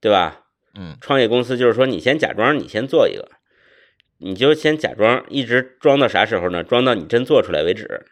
[0.00, 0.40] 对吧？
[0.76, 3.30] 嗯，创业公司就是说，你先假装，你先做一个，
[4.18, 6.64] 你就先假装，一直装到啥时候呢？
[6.64, 8.06] 装到你真做出来为止。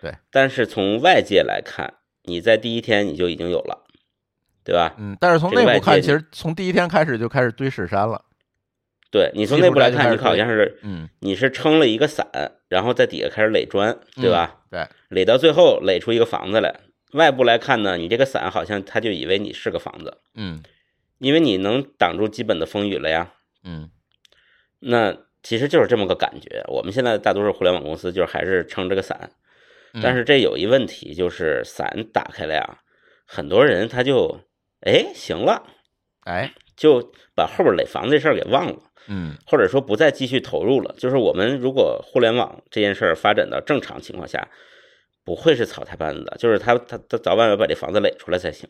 [0.00, 0.14] 对。
[0.30, 3.84] 但是从外界来看，你在第一天你就已经有了，
[4.64, 4.94] 对吧？
[4.98, 5.16] 嗯。
[5.20, 8.24] 但是从内部看，其实从第一天开始就开始堆屎山了。
[9.10, 12.26] 对你从内部来看，你好像是，嗯，你是撑了一个伞，
[12.68, 14.60] 然后在底下开始垒砖，对吧？
[14.70, 16.80] 对，垒到最后垒出一个房子来。
[17.12, 20.60] 外部来看呢，你这个伞好像他就以为你是个房子，嗯，
[21.18, 23.32] 因为你能挡住基本的风雨了呀，
[23.64, 23.90] 嗯。
[24.80, 26.62] 那其实就是这么个感觉。
[26.68, 29.30] 我们现在大多数互联网公司就是还是撑这个伞，
[30.02, 32.80] 但是这有一问题，就是伞打开了呀，
[33.24, 34.40] 很多人他就
[34.80, 35.62] 哎行了，
[36.24, 38.76] 哎，就把后边垒房子这事儿给忘了。
[39.08, 40.94] 嗯，或者说不再继续投入了。
[40.98, 44.48] 就是我们如果互联网这件事儿发展到正常情况下，
[45.24, 48.68] 不会是草台班子的，就是他他他早晚要把这房子垒出来才行。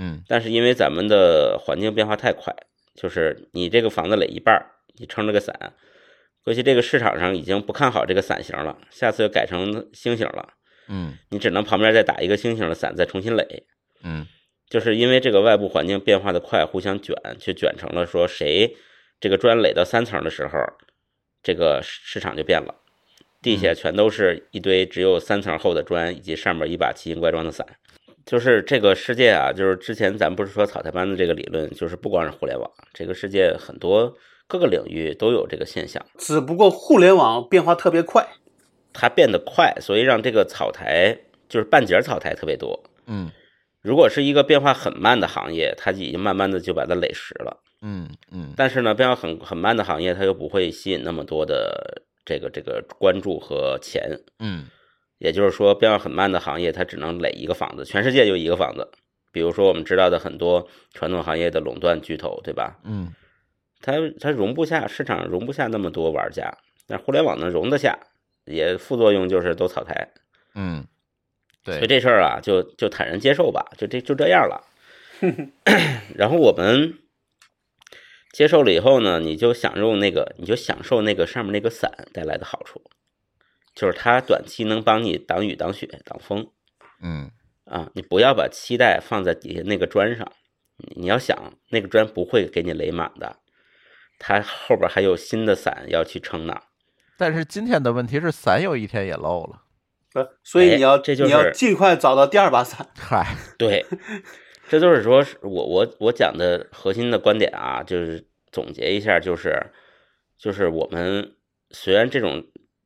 [0.00, 2.54] 嗯但是因为咱们的环境变化太快，
[2.94, 4.66] 就是你这个房子垒一半儿，
[4.98, 5.74] 你撑着个伞，
[6.44, 10.54] 过去这个市场上已经不看好这个伞型了，下次又改成星形了，
[10.88, 13.64] 嗯你只能旁边再打一个星型的伞，再重新垒。
[14.04, 14.26] 嗯
[14.68, 18.76] 就是因为这个外部环境变化的快，互相卷，就卷成了说谁
[19.20, 20.58] 这个砖垒到三层的时候，
[21.42, 22.74] 这个市场就变了，
[23.42, 27.66] 地下全都是一堆只有三层厚的砖，以及上面一把奇形怪状的伞。
[28.26, 34.14] 就是这个世界啊，就是之前咱不是说草台班子这个理论，就是不光是互联网，这个世界很多
[34.46, 36.04] 各个领域都有这个现象。
[36.18, 38.26] 只不过互联网变化特别快，
[38.92, 42.84] 它变得快，所以让这个草台就是半截草台特别多。
[43.06, 43.30] 嗯
[43.80, 47.62] 如果是一个变化很慢的行业，它已经慢慢的就把它垒实了。
[47.80, 54.20] 嗯嗯但是呢，变化很很慢的行业，它又不会吸引那么多的这个这个关注和钱。
[54.38, 54.66] 嗯
[55.18, 58.88] 也就是说，变化很慢的行业，它只能垒一个房子，全世界就一个房子。
[59.32, 62.78] 比如说我们知道的很多传统行业的垄断巨头，对吧？
[62.84, 63.12] 嗯
[63.80, 66.52] 它它容不下市场容不下那么多玩家，
[66.86, 67.98] 但互联网呢容得下，
[68.44, 70.08] 也副作用就是都草台。
[70.54, 70.84] 嗯，
[71.64, 74.64] 对所以，这事儿啊，就就坦然接受吧，就这就这样了。
[76.16, 76.94] 然后我们
[78.38, 82.80] 接受了以后呢，你就享用那个，你就享受那个上面那个伞带来的好处，
[83.74, 86.46] 就是它短期能帮你挡雨、挡雪、挡风
[87.02, 87.32] 嗯
[87.64, 87.90] 啊。
[87.96, 90.30] 你不要把期待放在底下那个砖上，
[90.76, 91.36] 你你要想
[91.70, 93.38] 那个砖不会给你垒满的，
[94.20, 96.54] 它后边还有新的伞要去撑呢。
[97.16, 99.62] 但是今天的问题是伞有一天也漏了，
[100.12, 102.88] 不，所以哎你要、这就是你要尽快找到第二把伞。
[102.96, 103.84] 嗨，对，
[104.68, 109.58] 这就是说是我我我讲的核心的观点啊，就是总结一下，就是
[110.36, 111.34] 就是我们
[111.70, 112.44] 虽然这种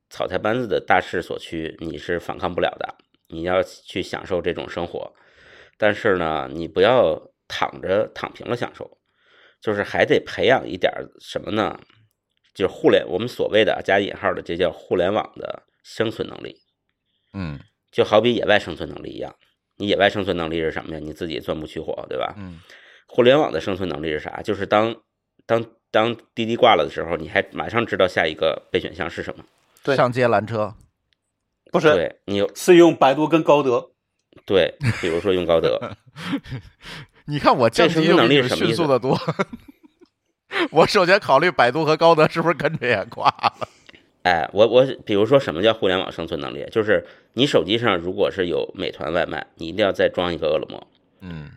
[0.09, 2.95] 草台班子的大势所趋，你是反抗不了的，
[3.27, 5.13] 你要去享受这种生活，
[5.77, 8.97] 但是呢，你不要躺着躺平了享受，
[9.61, 11.79] 就是还得培养一点什么呢？
[12.53, 16.61] 就是互联，我们所谓的加引号的，这叫互联网的生存能力。
[17.33, 17.59] 嗯
[17.91, 19.35] 就好比野外生存能力一样，
[19.83, 20.99] 你野外生存能力是什么呀？
[21.03, 22.33] 你自己钻木取火，对吧？
[22.37, 22.61] 嗯
[23.05, 24.41] 互联网的生存能力是啥？
[24.41, 24.95] 就是当
[25.45, 29.43] 当当滴滴挂了的时候，你还马上知道下一个备选项是什么。
[29.83, 30.73] 对上街拦车，
[31.71, 33.91] 不是，对你是用百度跟高德。
[34.45, 35.77] 对，比如说用高德，
[37.27, 39.19] 你看我降这生存能级又比你力是什么迅速的多。
[40.71, 43.67] 我首先考虑百度和高德是不是跟着也挂了？
[44.23, 46.65] 哎，我我比如说什么叫互联网生存能力？
[46.71, 50.87] 就是你手机上如果是有美团外卖，你一定要再装一个饿了么。
[51.21, 51.51] 嗯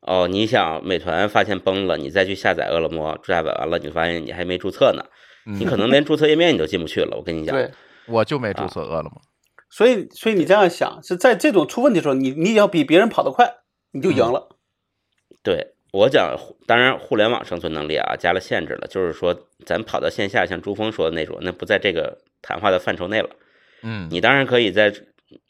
[0.00, 5.04] 哦，你想美团发现崩了，你再去下载饿了么，下载完了你发现你还没注册呢，
[5.44, 7.16] 你可能连注册页面你都进不去了。
[7.16, 7.70] 我跟你讲，对，
[8.06, 9.22] 我就没注册饿了么。
[9.70, 13.54] 所以所以你这样想，是在这种出问题的时候，你你要比别人跑得快，
[13.92, 14.56] 你就赢了。
[15.42, 16.36] 对我讲，
[16.66, 23.30] 当然互联网生存能力啊加了限制了，就是说咱跑到线下，像朱峰说的那种，那不在这个谈话的范畴内了。
[23.84, 24.92] 嗯你当然可以在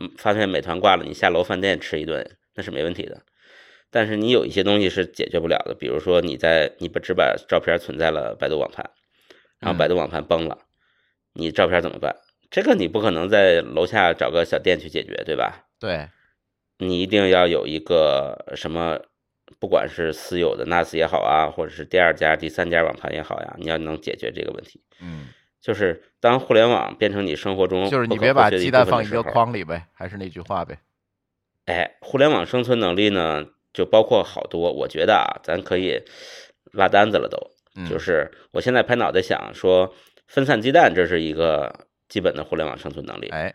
[0.01, 3.23] 嗯发现美团挂了，你下楼饭店吃一顿，那是没问题的。
[3.91, 8.91] 但是你有一些东西是解决不了的，比如说你在你把只把照片存在了百度网盘，
[9.61, 10.59] 然后百度网盘崩了，
[11.33, 12.15] 你照片怎么办？
[12.51, 15.65] 这个你不可能在楼下找个小店去解决，对吧？
[15.81, 16.11] 对，
[16.77, 19.01] 你一定要有一个什么，
[19.59, 24.81] 不管是私有的 NAS 也好啊，或者是第二家、第三家网盘也好呀，你要能解决这个问题。
[25.01, 25.29] 嗯，
[25.61, 30.79] 就是当互联网变成你生活中就是你别把鸡蛋放一个筐里呗，还是那句话呗。
[31.67, 36.03] 哎，互联网生存能力呢，就包括好多，我觉得啊，咱可以
[36.73, 37.39] 拉单子了都。
[37.77, 39.93] 嗯就是我现在拍脑袋想说，
[40.29, 43.27] 分散鸡蛋，这是一个基本的互联网生存能力。
[43.31, 43.53] 哎，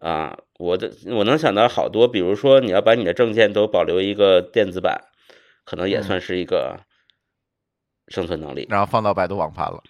[0.00, 4.98] 啊，我的我能想到好多，比如说你要把你的证件都保留一个电子版，
[5.64, 6.80] 可能也嗯算是一个
[8.08, 9.82] 生存能力然后放到百度网盘了。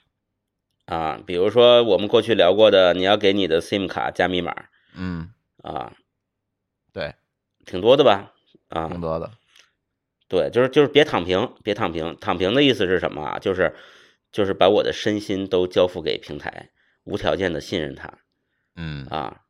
[0.87, 1.21] 啊。
[1.27, 5.93] 比如说我们过去聊过的，你要给你的 SIM 卡加密码嗯，啊，
[6.93, 7.15] 对，
[7.67, 8.33] 挺多的吧？
[8.69, 9.31] 啊，挺多的。
[10.29, 12.17] 对，就是就是别躺平，别躺平。
[12.21, 13.39] 躺平的意思是什么啊？
[13.39, 13.75] 就是
[14.33, 16.71] 就是把我的身心都交付给平台，
[17.05, 18.19] 无条件的信任它
[18.77, 19.43] 嗯，啊，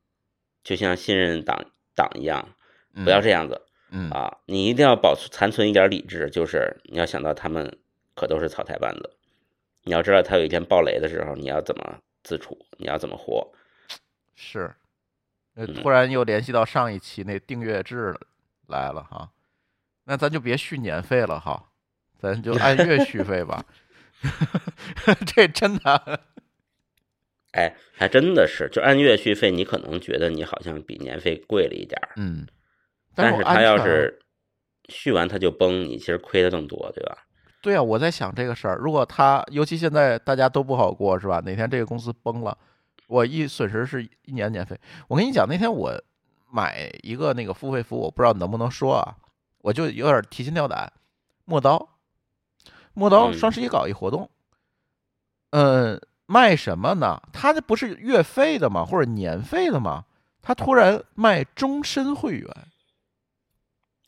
[0.62, 2.54] 就像信任党党一样，
[3.04, 3.63] 不要这样子。
[3.94, 7.78] 嗯啊，你一定要保存残存一点理智，就是你要想到他们
[8.14, 9.10] 可都是草台班子，
[9.84, 13.52] 你要知道他有一天爆雷的时候，你要怎么自处，你要怎么活。
[14.34, 14.74] 是。
[15.80, 18.20] 突然又联系到上一期那订阅制了
[18.66, 19.30] 来了哈，
[20.02, 21.70] 那咱就别续年费了哈，
[22.18, 23.64] 咱就按月续费吧。
[25.24, 26.20] 这真的，
[27.52, 32.44] 哎，还真的是，就按月续费，你可能觉得你好像比年费贵了一点儿，嗯，
[33.14, 34.20] 但是他要是
[34.88, 37.18] 续完他就崩，你其实亏的更多，对吧？
[37.62, 41.40] 对啊，我在想这个事儿，如果他，尤其现在大家都不好过，是吧？
[41.44, 42.56] 哪天这个公司崩了，
[43.06, 44.78] 我一损失是一年年费。
[45.08, 45.92] 我跟你讲，那天我
[46.50, 49.16] 买一个那个付费服务，我不知道能不能说啊，
[49.62, 50.92] 我就有点提心吊胆。
[51.46, 51.88] 陌刀，
[52.94, 54.30] 陌刀嗯双十一搞一活动，
[55.50, 57.22] 嗯，卖什么呢？
[57.32, 58.84] 他这不是月费的吗？
[58.84, 60.04] 或者年费的吗？
[60.42, 62.48] 他突然卖终身会员，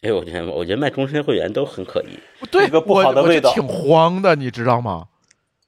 [0.03, 2.47] 哎我觉得，我觉得卖终身会员都很可疑。
[2.51, 5.09] 对，一个不我好的味道我挺慌的，你知道吗？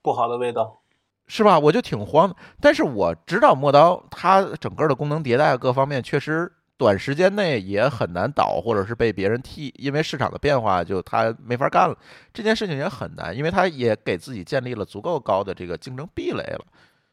[0.03, 0.81] 不好的味道。
[1.26, 1.59] 是吧？
[1.59, 11.95] 我就挺慌的，但是我知道陌刀它整个的功能迭代各方面确实短时间内也很难倒，或者是被别人替，因为市场的变化就它没法干了。
[12.33, 16.64] 这件事情也很难，因为它也给自己建立了足够高的这个竞争壁垒了，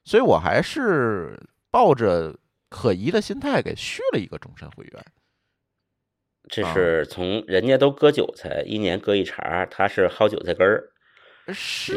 [0.04, 1.38] 所以我还是
[1.70, 2.34] 抱着
[2.70, 5.06] 可疑的心态给续了一个终身会员。
[6.50, 10.90] 这啊是从人家都割韭菜，一年割一茬，他是薅韭菜根儿。
[11.54, 11.96] 是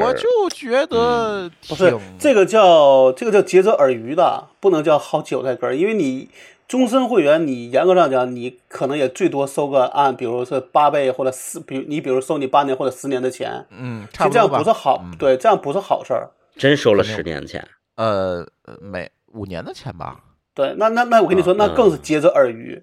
[0.00, 6.30] 我就觉得挺不是这个叫这个叫竭泽而渔的，不能叫薅韭菜根儿，因为你
[6.66, 14.58] 终身会员，你严格上讲，你可能也最多收个按，比如是八倍或者四，比如你比如收你八年或者十年的钱，嗯，这样差不多吧。
[14.58, 16.30] 不是好，嗯对，这样不是好事儿。
[16.56, 20.18] 真收了十年的钱，呃，呃每五年的钱吧。
[20.54, 22.82] 对，那那那我跟你说，那更是竭泽而渔。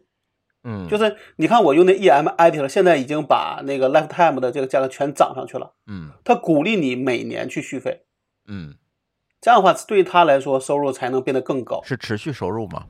[0.63, 5.73] 嗯，就是你看我用那 EMIT 了，现在已经把那个 lifetime 的这个价格全涨上去了。
[5.87, 8.03] 嗯他鼓励你每年去续费，
[8.47, 8.75] 嗯，
[9.41, 11.81] 这样的话对他来说收入才能变得更高。
[11.83, 12.85] 是持续收入吗？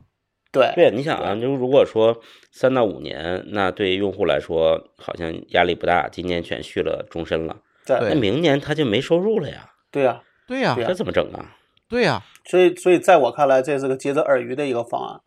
[0.51, 2.21] 对，对，你想啊，就如果说
[2.51, 7.57] 三到五年，那对于用户来说好像压力不大，今年全续了终身了，
[7.87, 11.55] 对对那明年他就没收入了呀，对呀、对呀、对呀这怎么整啊？
[11.89, 15.21] 对呀、所以所以在我看来，这是个竭泽而渔的一个方案。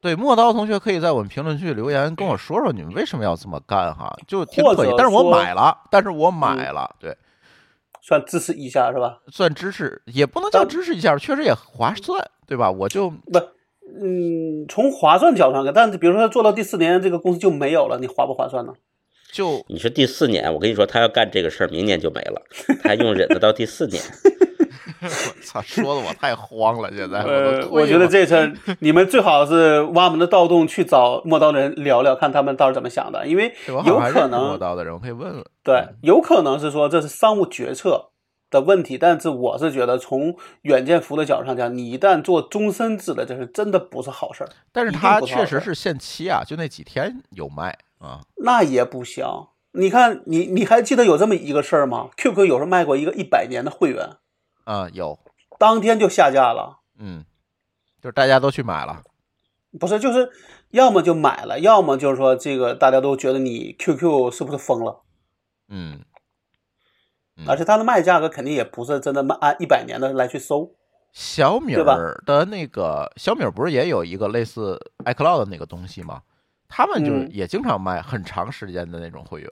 [0.00, 4.62] 对，莫刀同学可以在我们评论区留言跟我说说你们为什么要这么干哈，就挺。
[4.62, 7.16] 可以但是我买了，但是我买了，对，
[8.02, 9.18] 算支持一下是吧？
[9.32, 12.70] 算支持，也不能叫支持一下，确实也划算，对吧？
[12.70, 13.38] 我就不，
[14.00, 18.74] 嗯，从划算角度上看，但是比如说做到第四年，这个公司就没有了，你划不划算呢？
[19.32, 22.40] 就你说第四年，我跟你说，他要干这个事儿，明年就没了，
[22.82, 24.02] 他还用忍得到第四年。
[25.02, 25.08] 我
[25.44, 35.44] 操，说的我太慌了，现在我呃，我觉得这事儿你们最好是挖门的盗洞去找陌刀的人聊聊，看他们到底怎么想的，因为有可能刀的人，我可以问问。
[35.62, 38.10] 对，有可能是说这是商务决策
[38.50, 48.20] 的问题，但是我是觉得从远见服务的角度上讲，你一旦做终身制的，这是真的不是好事儿，但是它不是好事儿确实是限期啊，就那几天有卖啊。
[48.36, 49.24] 那也不行。
[49.72, 54.08] 你看，你你还记得有这么一个事儿吗？QQ 有时候卖过一个一百年的会员，
[54.66, 55.18] 啊，有，
[55.58, 56.80] 当天就下架了。
[56.98, 57.24] 嗯，
[58.02, 59.02] 就是大家都去买了，
[59.78, 60.28] 不是，就是
[60.70, 65.02] 要么就买了，要么就是说这个大家都觉得你 QQ 是不是疯了？
[65.68, 66.00] 嗯，
[67.36, 70.74] 嗯而且它的卖价格肯定也不是真的卖按一百年的来去收。
[71.12, 76.22] 小米儿的那个小米儿不是也有一个类似 iCloud 的那个东西吗？
[76.68, 79.50] 他们就是嗯也经常卖很长时间的那种会员。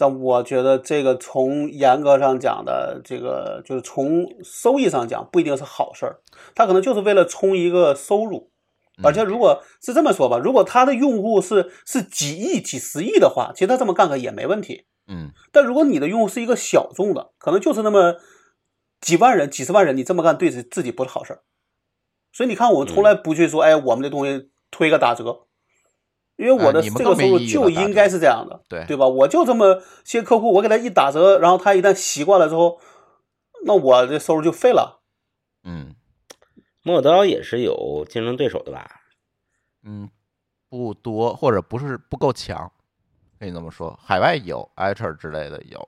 [0.00, 6.20] 但我觉得这个从严格上讲的，这个就是从收益上讲，不一定是好事儿。
[6.54, 8.50] 他可能就是为了冲一个收入。
[8.96, 14.86] 嗯而且如果是这么说吧，如果他的用户是是几亿、几十亿的话，其实他这么干个也没问题。
[15.06, 18.16] 嗯但如果你的用户是一个小众的，可能就是那么
[19.02, 21.42] 几万人、几十万人，你这么干对自自己不是好事儿。
[22.32, 25.46] 所以你看，我们从来不去说，哎，我们这东西推个打折，
[26.40, 29.06] 因为我的这个收入就应该是这样的，对对吧？
[29.06, 32.80] 我就这么些客户，我给他一打折，然后他一旦习惯了之后，
[33.66, 35.02] 那我这收入就废了。
[35.64, 35.94] 嗯
[36.82, 39.02] 陌刀也是有竞争对手的吧？
[39.84, 40.08] 嗯，
[40.70, 42.72] 不多或者不是不够强，
[43.38, 43.98] 可以这么说。
[44.02, 45.86] 海外有 i c h e r 之类的有，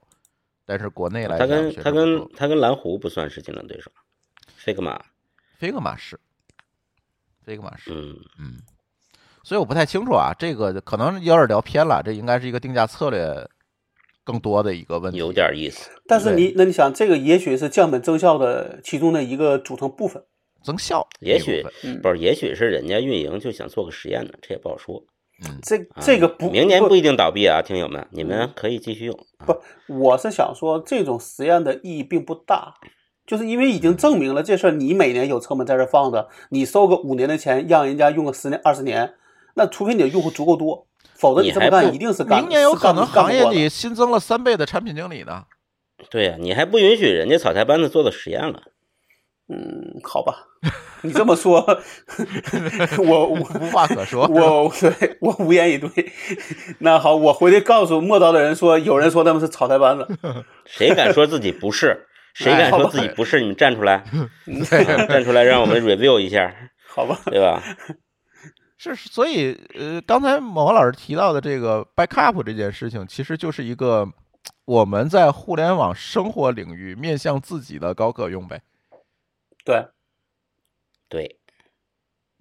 [0.67, 3.91] 但是国内来他，跟他跟他跟蓝湖不算是竞争对手
[4.63, 6.19] ，Figma，Figma 是
[7.43, 8.61] Figma 是，嗯，嗯，
[9.43, 13.47] 所以我不太清楚啊，这个可能有点聊偏了，这应该是一个定价策略
[14.23, 15.19] 更多的一个问题。
[15.19, 15.89] 有点意思。
[16.07, 20.23] 但是你那你想，这个也许是降本增效的其中的一个组成部分。
[20.63, 25.03] 增效，也许嗯不是，也许是人家运营就想做个实验呢，这也不好说。
[25.45, 29.19] 嗯这啊这个不不明年不一定倒闭啊，听友们，你们可以继续用。
[29.39, 32.75] 啊不，我是想说，这种实验的意义并不大，
[33.27, 39.15] 就是因为已经证明了这事儿，你每年有成本在这放着，你收个五年的钱，让人家用个十年、二十年，
[39.55, 45.43] 那除非你的用户足够多，否则你这么干一定是干明年有可能行业里新增了三倍的产品经理呢。
[46.09, 48.63] 对呀、你还不允许人家草台班子做的实验了。
[49.47, 50.47] 嗯，好吧，
[51.01, 51.59] 你这么说，
[53.05, 54.25] 我我无话可说。
[54.27, 55.89] 我对我无言以对。
[56.79, 60.07] 那好，我回去告诉莫刀的人说，有人说他们是草台班子，
[60.65, 62.07] 谁敢说自己不是？
[62.33, 63.41] 谁敢说自己不是？
[63.41, 64.03] 你们站出来，
[65.07, 66.53] 站出来，让我们 review 一下，
[66.87, 67.19] 好吧？
[67.25, 67.61] 对吧？
[68.83, 74.05] 是，所以呃，刚才某老师提到的这个 backup 这件事情，其实就是一个
[74.65, 78.61] 我们在互联网生活领域面向自己的高可用呗。
[79.63, 79.87] 对，
[81.07, 81.39] 对，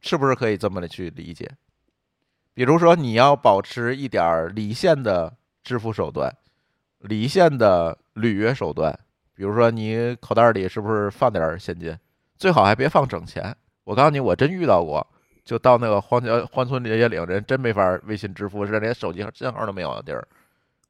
[0.01, 1.49] 是不是可以这么的去理解？
[2.55, 6.36] 比如说，你要保持一点离线的支付手段，
[6.99, 8.99] 离线的履约手段，
[9.34, 11.97] 比如说你口袋里是不是放点现金？
[12.36, 13.57] 最好还别放整钱。
[13.84, 15.07] 我告诉你，我真遇到过，
[15.45, 20.26] 就到那个荒郊荒村野岭，人真没法微信支付，是连手机信号都没有的地儿。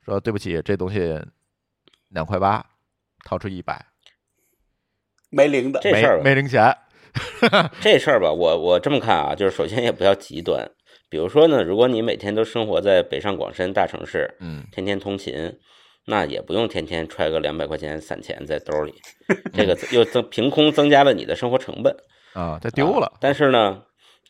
[0.04, 1.18] 说对不起，这东西
[2.10, 2.64] 两块八，
[3.24, 3.86] 掏出一百，
[5.30, 6.76] 没零的，没这事儿没零钱。
[7.80, 10.70] 这事儿吧，我我这么看啊，就是首先也不要极端。
[11.08, 15.58] 比如说呢，如果你每天都生活在北上广深大城市，嗯，天天通勤，
[16.06, 18.94] 那也不用天天揣个两百块钱散钱在兜里，
[19.52, 21.94] 这个又增凭空增加了你的生活成本。
[22.32, 23.12] 啊，它丢了啊。
[23.20, 23.82] 但是呢，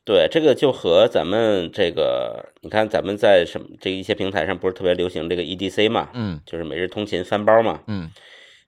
[0.04, 7.80] 对这个就和咱们这个，你看咱们在什么这一些平台上不是特别流行这个 EDC 嘛，嗯就是每日通勤翻包嘛。
[7.86, 8.10] 嗯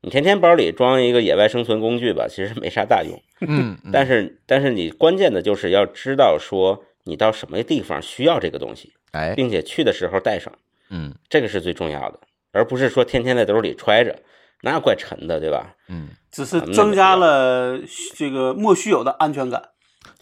[0.03, 3.19] 你天天包里装一个野外生存工具吧，其实没啥大用。
[3.41, 10.53] 嗯，嗯但是但是你关键的就是要知道说你到什么地方需要这个东西，哎，并且去的时候带上，
[10.91, 12.21] 嗯这个是最重要的，
[12.53, 14.15] 而不是说天天在兜里揣着，
[14.63, 15.75] 那怪沉的，对吧？
[15.89, 16.09] 嗯。
[16.31, 17.79] 只是增加了
[18.17, 19.71] 这个莫须有的安全感。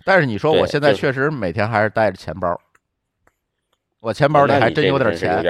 [0.05, 2.61] 但是你说我现在确实每天还是带着钱包，
[4.01, 5.43] 我钱包里还真有点钱。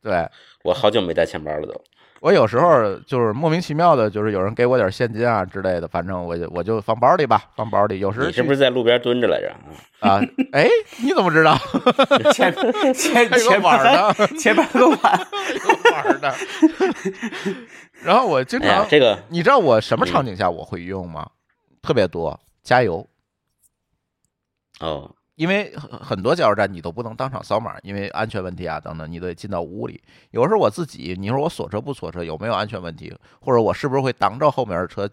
[0.00, 0.28] 对
[0.62, 1.74] 我好久没带钱包了都。
[2.20, 8.00] 我有时候就是莫名其妙的，就是有人给我点现金啊之类的，反正我就我就放包里吧，放包里。
[8.00, 9.54] 有时你是不是在路边蹲着来着？
[10.00, 10.20] 啊啊？
[10.52, 10.68] 哎，
[11.00, 11.56] 你怎么知道？
[12.34, 12.52] 前
[12.92, 15.26] 前还有个前碗呢，前边有个碗，
[15.64, 16.34] 有玩的。
[18.02, 21.28] 然后我经常，，这个你知道我什么场景下我会用吗？
[21.80, 23.07] 特别多，加油。
[24.80, 30.02] 哦，因为很很多加油站你都不能当场扫码，因为安全问题啊等等，你得进到屋里。
[30.30, 35.08] 有时候我自己，你说我锁车不锁车，有没有安全问题，或者我是不是会挡着后面的车，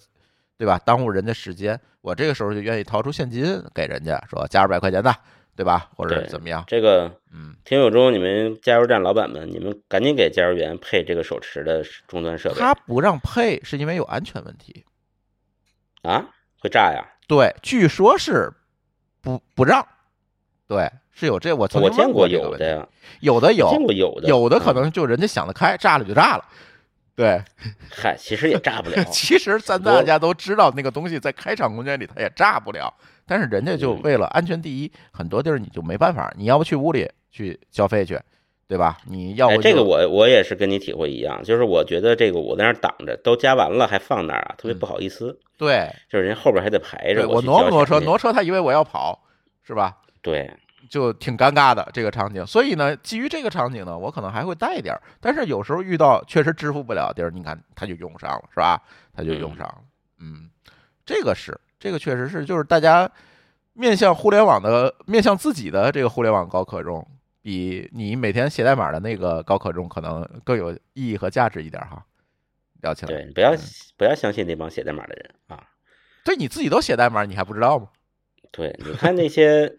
[0.58, 0.80] 对吧？
[0.86, 3.44] 耽误人家时间，我这个时候就愿意掏出现金
[3.74, 5.14] 给人家，说加二百块钱的，
[5.56, 5.90] 对吧？
[5.96, 6.64] 或者怎么样？
[6.68, 14.86] 这个嗯，听友中，你们加油站老板们，你们赶紧给加油员配这个手持的终端设备他不让配是因为有安全问题。
[16.02, 17.04] 啊，会炸呀！
[17.28, 18.52] 对，据说是
[19.26, 19.86] 不不让，
[20.68, 22.88] 对，是有这我曾我经问见过这个问题，有的呀，
[23.20, 26.46] 有的有见，过有的，有的可嗯能就人家想得开，炸了就炸了，
[27.16, 27.42] 对。
[27.90, 29.04] 嗨，其实也炸不了。
[29.12, 32.94] 其实咱大家都知道，那个东西在开场空间里它也炸不了，
[33.26, 38.20] 但是人家就嗯为了安全第一，很多地儿你就没办法，你要不去屋里去消费去，
[38.68, 38.98] 对吧？
[39.06, 45.40] 你要这个我我也是跟你体会一样，就是我觉得这个我在那儿挡着，都加完了还放那儿啊，特别不好意思。
[45.58, 49.24] 对就是人后边还得排，着，我去挪不挪车，挪车他以为我要跑，
[49.64, 49.98] 是吧？
[50.22, 50.52] 对，
[50.90, 58.82] 就挺尴尬的这个场景，所以呢，基于这个场景呢，我可能还会带一点儿，但是有时候遇到确实支付不了的地儿，你看他就用上了，是吧？
[59.16, 59.78] 他就用上了，
[60.20, 60.50] 嗯，
[61.06, 63.10] 这个是这个确实是，就是大家
[63.74, 67.08] 面向互联网的面向自己的这个互联网高可重，
[67.46, 72.04] 比你每天写代码的那个高可中可能更有意义和价值一点哈。
[72.82, 73.60] 聊起来，对，不要嗯
[73.98, 75.64] 不要相信那帮写代码的人啊！
[76.24, 77.90] 对你自己都写代码，你还不知道吗？
[78.52, 79.78] 对，你看那些，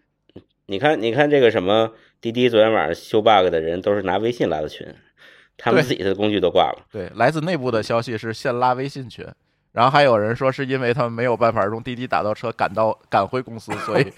[0.67, 4.87] 你看你看这个什么滴滴昨天晚上修 bug 的人，都是拿微信拉的群，
[5.57, 6.87] 他们自己的工具都挂了。
[6.89, 9.25] 对，来自内部的消息是先拉微信群，
[9.77, 14.11] 然后还有人说是因为他们没有办法用滴滴打到车赶到赶回公司， 所以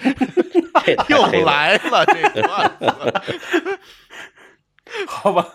[1.09, 3.79] 又来了这段子。
[5.05, 5.45] 好吧？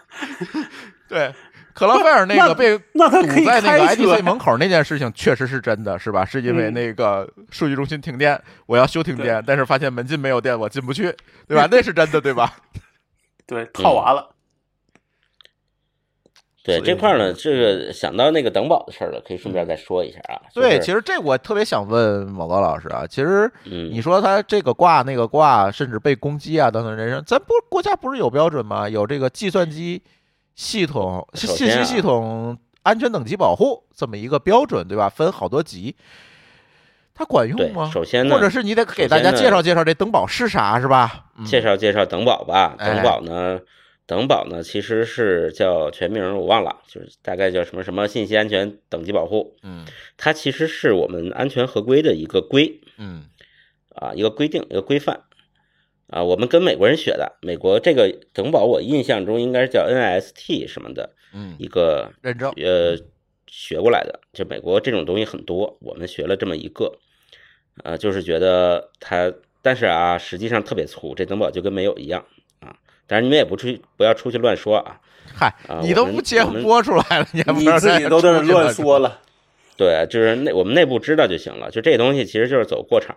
[1.08, 1.32] 对，
[1.72, 2.84] 克劳菲尔那个被堵
[3.46, 6.22] 在那个 IDC 门口那件事情确实是真的，是吧？
[6.22, 11.04] 是因为嗯那个数据中心停电，我要修停电，但是发现门禁没有电，我进不去，
[11.48, 11.66] 对吧？
[11.72, 12.52] 那是真的，对吧？
[13.46, 14.33] 对，套娃了。
[16.64, 20.40] 对这块儿呢，这个想到那个等保的事儿了，可以顺便再说一下啊。
[20.54, 28.88] 对，就是其实这我特别想问某高老师啊，其实嗯，你说他这个挂那个挂，甚至被攻击啊等等人生，咱不国家不是有标准吗？
[28.88, 30.02] 有这个计算机
[30.54, 35.08] 系统信息系统安全等级保护这么一个标准，对吧？
[35.10, 35.94] 分好多级，
[37.14, 37.90] 它管用吗？
[37.92, 41.26] 首先呢或者是你得给大家介绍介绍这等保是啥，是吧？
[41.36, 42.74] 嗯介绍介绍等保吧。
[42.78, 43.60] 哎等保呢，
[44.06, 49.86] 等保呢，其实是叫全名我忘了，就是大概叫什么什么信息安全等级保护，嗯
[50.16, 53.24] 它其实是我们安全合规的一个规嗯
[53.94, 55.24] 啊，一个规定，一个规范
[56.08, 57.38] 啊，我们跟美国人学的。
[57.40, 62.96] 美国这个等保，我印象中应该是叫 NIST 什么的嗯一个认证呃
[63.46, 64.20] 学过来的。
[64.32, 66.98] 就美国这种东西很多，我们学了这么一个，
[67.82, 69.32] 呃，就是觉得它，
[69.62, 72.26] 但是啊，实际上特别粗，这等保就跟没有一样
[73.04, 73.08] 啊。
[73.08, 75.00] 当然你们也不出去，不要出去乱说啊。
[75.36, 77.42] 嗨啊，你都不节目播出来了，你
[77.78, 79.20] 自己都在那乱说了。
[79.76, 81.70] 对，就是内我们内部知道就行了。
[81.70, 83.16] 就这东西其实就是走过场，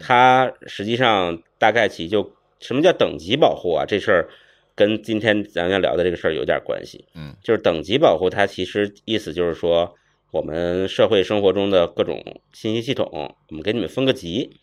[0.00, 3.84] 它实际上大概其就什么叫等级保护啊？
[3.86, 4.28] 这事儿
[4.74, 7.04] 跟今天咱要聊的这个事儿有点关系。
[7.14, 9.94] 嗯，就是等级保护，它其实意思就是说，
[10.32, 14.58] 我们社会生活中的各种信息系统，我们给你们分个级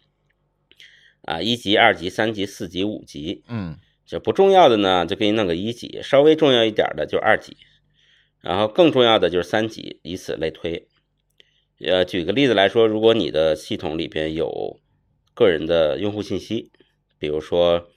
[1.21, 3.43] 啊，一级、二级、三级、四级、五级。
[3.47, 7.57] 嗯就不重要的呢，就给你弄个一级；稍微重要一点的就二级，
[8.41, 10.87] 然后更重要的就是三级，以此类推。
[11.79, 14.79] 呃，举个例子来说，如果你的系统里边有
[15.33, 16.71] 个人的用户信息，
[17.17, 17.87] 比如说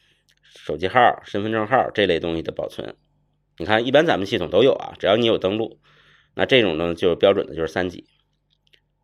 [0.42, 2.96] 手机号、身份证号这类东西的保存，
[3.58, 5.78] 你看一般咱们系统都有啊，只要你有登录，
[6.34, 8.06] 那这种呢就是标准的就是三级。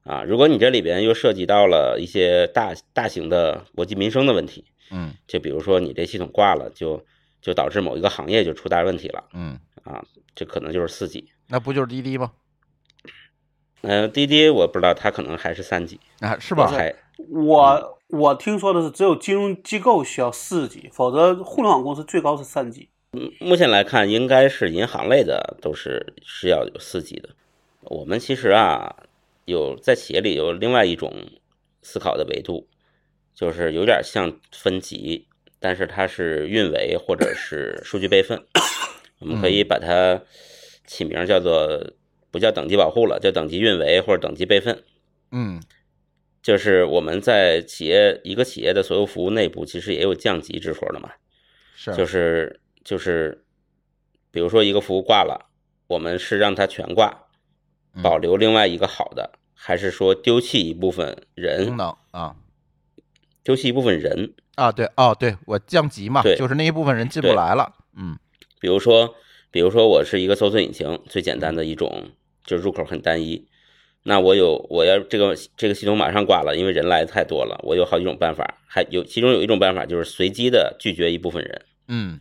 [0.04, 7.04] 啊，如果你这里边又涉及到了一些大大型的国计民生的问题，嗯就比如说你这系统挂了，就
[7.40, 10.04] 就导致某一个行业就出大问题了嗯，啊，
[10.34, 11.30] 这可能就是四级。
[11.48, 12.32] 那不就是滴滴吗？
[13.82, 16.68] 呃，滴滴我不知道，它可能还是三级，啊，是吧？
[16.68, 16.94] 还
[17.28, 22.88] 我我听说的是，只有金融机构需要四级，否则互联网公司最高是三级。
[23.40, 27.30] 目前来看，应该是银行类的都是是要有四级的。
[27.82, 28.94] 我们其实啊，
[29.44, 31.12] 有在企业里有另外一种
[31.82, 32.68] 思考的维度，
[33.42, 35.26] 就是有点像分级，
[35.58, 38.40] 但是它是运维或者是数据备份，
[39.18, 40.22] 我们可以把它
[40.86, 41.92] 起名叫做
[42.30, 44.84] 不叫等级保护了，叫等级运维或者等级备份。
[45.32, 45.60] 嗯。
[46.40, 51.10] 就是我们在企业一个企业的所有服务内部，其实也有降级之说的嘛。
[51.74, 51.92] 是。
[51.96, 53.42] 就是就是，
[54.30, 55.50] 比如说一个服务挂了，
[55.88, 57.26] 我们是让它全挂，
[57.96, 58.02] 嗯。
[58.04, 62.36] 保留另外一个好的，还是说丢弃一部分功人，能啊
[63.42, 64.34] 丢弃一部分人？
[64.54, 67.72] 啊对哦对，我降级嘛，对就是那一部分人进不来了。
[67.96, 68.18] 嗯
[68.60, 69.14] 比如说，
[69.50, 72.10] 比如说我是一个搜索引擎，最简单的一种，
[72.44, 73.46] 就是入口很单一。
[74.04, 77.60] 那我有我要这个这个系统马上挂了，因为人来的太多了。
[77.62, 82.20] 我有好几种办法，还有其中有一种办法就是随机的拒绝一部分人嗯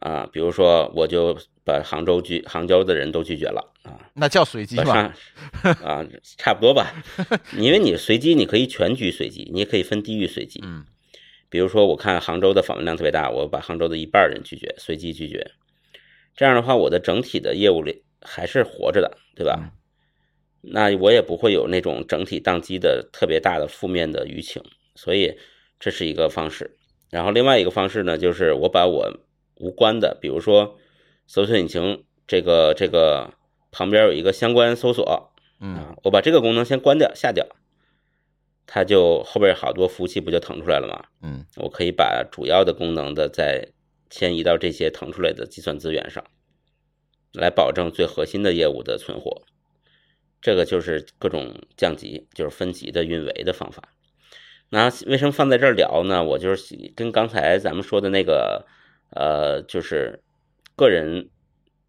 [0.00, 1.36] 啊，比如说我就
[1.68, 4.94] 把杭州拒杭州的人都拒绝了啊，那叫随机把嘛。
[4.94, 6.06] 上啊
[6.38, 6.94] 差不多吧，
[7.58, 10.60] 因为你随机你可以全局随机，你也可以分地域随机。
[10.64, 10.86] 嗯
[11.50, 15.52] 比如说，我看杭州的访问量特别大，我把杭州的一半人拒绝，随机拒绝。
[16.36, 19.58] 这样的话，我的整体的业务里还是活着的，对吧？
[19.62, 19.70] 嗯
[20.60, 24.60] 那我也不会有那种整体宕机的特别大的负面的舆情，
[24.96, 25.32] 所以
[25.78, 26.76] 这是一个方式。
[27.10, 29.08] 然后另外一个方式呢，就是我把我
[29.60, 30.76] 无关的，比如说
[31.28, 33.34] 搜索引擎这个这个
[33.70, 37.46] 旁边有一个相关搜索嗯啊，我把这个功能先关掉下掉，
[38.66, 41.04] 它就后边好多服务器不就腾出来了吗？
[41.22, 43.68] 嗯我可以把主要的功能的再
[44.08, 46.24] 迁移到这些腾出来的计算资源上，
[47.34, 49.42] 来保证最核心的业务的存活。
[50.40, 53.92] 这个就是各种降级，就是分级的运维的方法。
[54.70, 56.22] 那为什么放在这儿聊呢？
[56.22, 58.66] 我就是跟刚才咱们说的那个，
[59.10, 60.22] 呃，就是
[60.78, 61.30] 个人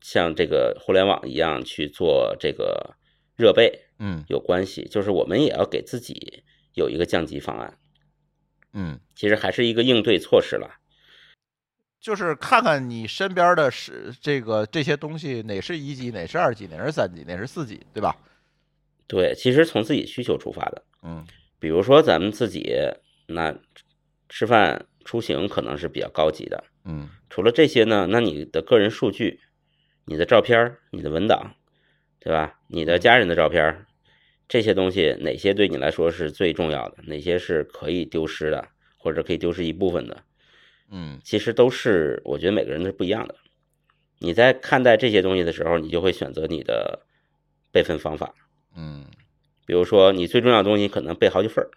[0.02, 2.96] 像这个互联网一样去做这个
[3.38, 7.78] 热备嗯有关系，就是我们也要给自己有一个降级方案。
[8.74, 10.80] 嗯，其实还是一个应对措施了。
[12.00, 18.16] 就是看看你身边的是这个这些东西哪是一级，哪是二级，哪是三级，哪是四级，对吧？
[19.06, 21.26] 对，其实从自己需求出发的，嗯
[21.60, 22.74] 比如说咱们自己
[23.28, 23.54] 那
[24.30, 26.64] 吃饭出行可能是比较高级的。
[26.90, 29.40] 嗯除了这些呢，那你的个人数据、
[30.06, 31.56] 你的照片儿、你的文档，
[32.20, 32.60] 对吧？
[32.68, 33.86] 你的家人的照片儿，
[34.48, 36.98] 这些东西哪些对你来说是最重要的？
[37.04, 38.68] 哪些是可以丢失的，
[38.98, 40.24] 或者可以丢失一部分的？
[40.92, 43.36] 嗯其实都是我觉得每个人都是不一样的。
[44.18, 47.06] 你在看待这些东西的时候，你就会选择你的
[47.72, 48.34] 备份方法。
[48.76, 49.06] 嗯，
[49.68, 51.70] 比如说，你最重要的东西可能备好几份儿，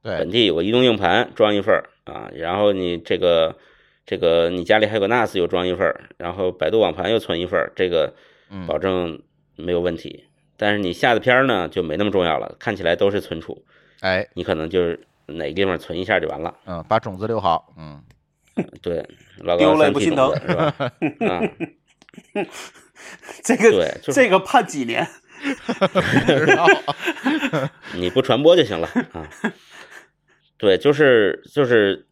[0.00, 3.58] 对本，地有个移动硬盘装一份儿啊，然后你这个
[4.04, 8.14] 这个你家里还有个 NAS 又装一份儿，然后百度网盘又存一份儿，这个
[8.50, 9.22] 嗯保证
[9.56, 10.24] 没有问题。
[10.56, 13.64] 但是你下的片儿呢就没那么重要了，看起来都是存储，
[14.00, 16.54] 哎你可能就是哪个地方存一下就完了。
[16.66, 18.02] 嗯，把种子留好，嗯
[18.82, 19.04] 对，
[19.38, 20.64] 老高丢了不心疼是吧？
[21.28, 21.40] 啊
[23.42, 25.06] 这个对，就是这个判几年？
[26.26, 26.66] 不知道。
[27.94, 29.28] 你不传播就行了啊。
[30.56, 32.06] 对，就是就是，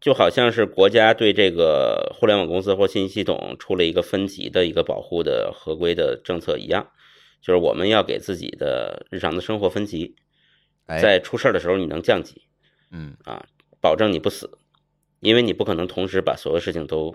[0.00, 6.88] 就好像是国家对这个互联网公司或信息系统出了一个分级的一个保护的合规的政策一样，
[7.42, 10.16] 就是我们要给自己的日常的生活分级，
[10.86, 12.42] 哎，在出事儿的时候你能降级
[12.90, 13.44] 嗯，啊，
[13.80, 14.58] 保证你不死，
[15.20, 17.14] 因为你不可能同时把所有事情都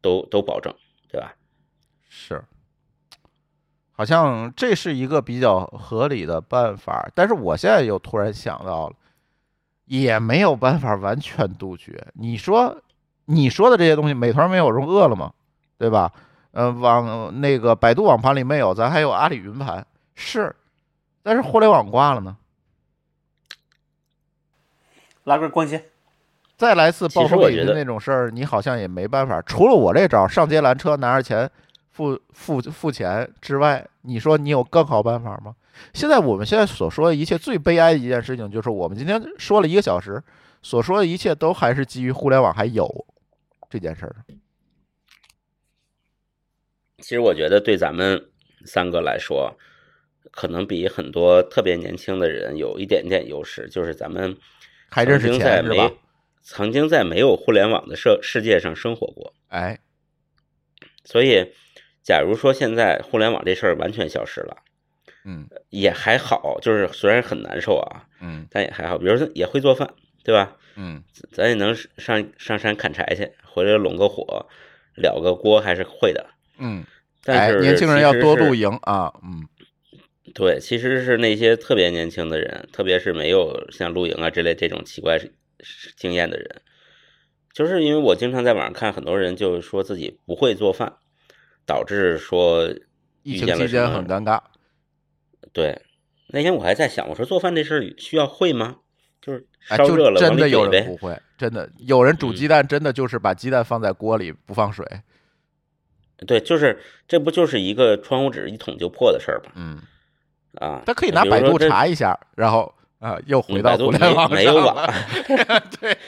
[0.00, 0.74] 都都保证，
[1.08, 1.36] 对吧？
[2.08, 2.42] 是，
[3.92, 8.96] 好像这是一个比较合理的办法，但是我现在又突然想到了，
[9.86, 12.06] 也没有办法完全杜绝。
[12.14, 12.82] 你说
[13.26, 15.34] 你说的这些东西，美团没有，用饿了么？
[15.78, 16.12] 对吧？
[16.52, 20.54] 呃，网那个百度网盘里没有，咱还有阿里云盘，是，
[21.22, 22.36] 但是互联网挂了呢。
[25.24, 25.80] 拉根关系，
[26.56, 29.42] 再来次其报复礼品实我觉得那种事儿，你好像也没办法。
[29.42, 31.50] 除了我这招儿上街拦车拿着钱
[31.90, 35.56] 付付付钱之外，你说你有更好办法吗？
[35.92, 40.22] 现在我们现在所说的一切最悲哀的一件事情，就是我们今天说了一个小时，
[40.62, 43.06] 所说的一切都还是基于互联网还有
[43.68, 44.16] 这件事儿。
[46.98, 48.30] 其实我觉得对咱们
[48.64, 49.56] 三个来说，
[50.30, 54.36] 可能比很多特别年轻的人有一点点优势，就是咱们
[54.88, 55.96] 还真是钱是吧没
[56.40, 59.80] 曾经在没有互联网的社世界上生活过，哎，
[61.04, 61.52] 所以
[62.02, 64.58] 假如说现在互联网这事儿完全消失了，
[65.24, 68.98] 嗯也还好，就是虽然很难受啊，嗯但也还好。
[68.98, 69.88] 比如说也会做饭，
[70.22, 70.56] 对吧？
[70.76, 71.02] 嗯，
[71.32, 74.46] 咱也能上上山砍柴去，回来拢个火，
[74.96, 76.26] 燎个锅还是会的。
[76.58, 76.84] 嗯，
[77.26, 79.46] 哎，但是年轻人要多露营啊，嗯
[80.34, 85.18] 对，其实是那些特别年轻的人，特别是没有像露营啊之类这种奇怪
[85.96, 86.62] 经验的人，
[87.52, 90.94] 就是因为我经常在网上看很多人就说自己不会做饭，
[91.64, 92.66] 导致说
[93.22, 94.40] 遇疫情期间见了什么很尴尬。
[95.54, 95.80] 对，
[96.26, 98.76] 那天我还在想，我说做饭这事儿需要会吗？
[99.22, 100.84] 就是哎，就烧热了真的有往里怼呗。
[100.84, 104.84] 人不会，真的有人煮嗯鸡蛋，真的就是把鸡蛋放在锅里不放水。
[106.26, 106.78] 对，就是
[107.08, 109.52] 这不就是一个窗户纸一捅就破的事儿吗？
[109.54, 109.82] 嗯，
[110.56, 114.94] 啊，他可以拿百度查一下，然后啊，又回到互联网没没有上网了。
[115.80, 115.98] 对，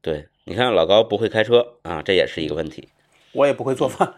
[0.00, 2.88] 对，你看老高不会开车啊，这也是一个问题
[3.32, 4.14] 我也不会做饭。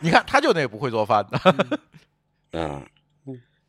[0.00, 1.80] 你看他就那不会做饭的。
[2.52, 2.86] 啊。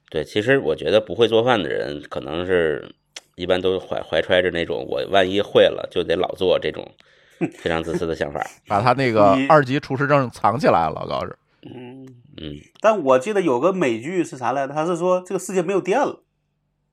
[0.10, 2.96] 对，其实我觉得不会做饭的人，可能是
[3.36, 6.90] 一般都怀怀揣着那种我万一会了就得老做这种
[7.60, 8.42] 非常自私的想法。
[8.68, 11.38] 把他那个二级厨师证藏起来了，老高是。
[11.64, 12.06] 嗯，
[12.38, 14.74] 嗯，但我记得有个美剧是啥来着？
[14.74, 16.24] 他是说这个世界没有电了，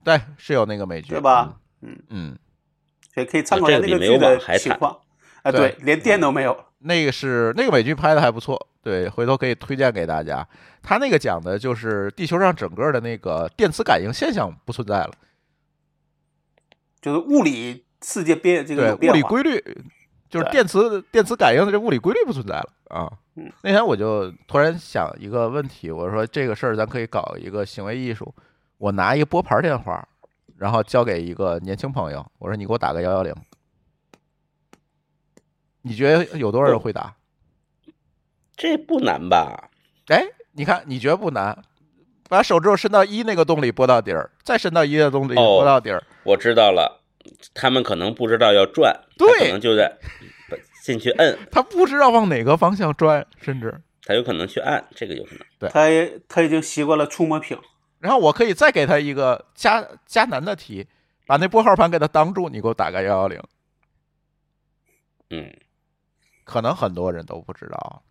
[0.03, 1.61] 对，是有那个美剧，对吧？
[1.83, 1.97] 嗯？
[2.11, 2.39] 嗯，
[3.15, 4.99] 所以可以参考一下那这个比没有剧的网还惨情况。
[5.45, 6.59] 啊，对对，连电都没有。
[6.81, 10.47] 那个是那个美剧拍的还不错，对，回头可以推荐给大家。
[10.83, 15.13] 他那个讲的就是地球上整个的那个电磁感应现象不存在了，
[17.01, 19.59] 就是物理世界变这个变物理规律，
[20.29, 23.51] 就是电磁电磁感应的这物理规律不存在了啊嗯。
[23.63, 28.35] 那天我就突然想一个问题，我说这个事儿咱可以搞一个行为艺术，
[28.77, 30.07] 我拿一个拨盘电话，
[30.59, 33.35] 然后交给一个年轻朋友，我说你给我打个幺幺零，
[35.87, 37.15] 你觉得有多少人会答？
[38.57, 39.71] 这不难吧？
[40.09, 41.63] 哎，你看你觉得不难？
[42.29, 47.03] 把手指头伸到一那个洞里拨到底儿，再伸到一的洞里哦拨到底儿，我知道了，
[47.53, 49.95] 他们可能不知道要转，对可能就在
[50.83, 55.41] 进去摁，他不知道往哪个方向转，甚至他有可能去按，这个有可能。
[55.59, 57.59] 对他也他已经习惯了触摸屏。
[57.99, 60.87] 然后我可以再给他一个加加难的题，
[61.27, 63.41] 把那拨号盘给他挡住，你给我打个幺幺零。
[65.31, 65.55] 嗯，
[66.45, 68.03] 可能很多人都不知道，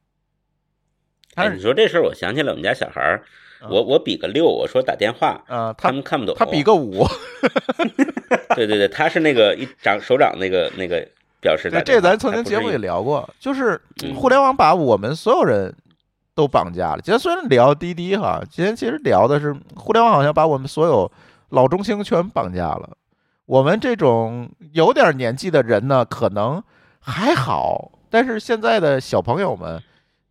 [1.35, 3.23] 哎，但是你说这事儿，我想起来我们家小孩儿，
[3.61, 6.35] 嗯我我比个六，我说打电话，啊，他他们看不懂。
[6.37, 7.05] 他比个五，
[8.55, 11.07] 对对对，他是那个一掌手掌那个那个
[11.39, 15.73] 表示打对，这咱曾经节目里他不是一聊过，就是嗯互联网把我们所有人
[16.35, 17.01] 都绑架了。
[17.01, 21.09] 今天虽然聊滴滴哈，今天其实聊的是互联网好像把我们所有
[21.49, 22.97] 老中青全绑架了。
[23.45, 26.63] 我们这种有点年纪的人呢，可能
[26.99, 29.81] 还好，但是现在的小朋友们，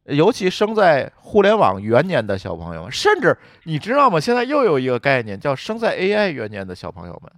[0.04, 4.20] 尤其生在互联网元年的小朋友们，甚至你知道吗？
[4.20, 7.32] 现在又有一个概念叫生在 AI 元年的小朋友们，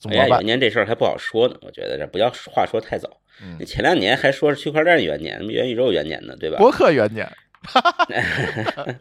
[0.00, 0.44] 怎么办元？
[0.44, 3.20] 年这事儿还不好说呢，我觉得这不要话说太早。
[3.40, 6.58] 嗯前两年还说是区块链元年、元宇宙元年呢，对吧？
[6.58, 7.24] 博客元年，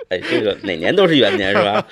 [0.09, 1.87] 哎，这个哪年都是元年是吧？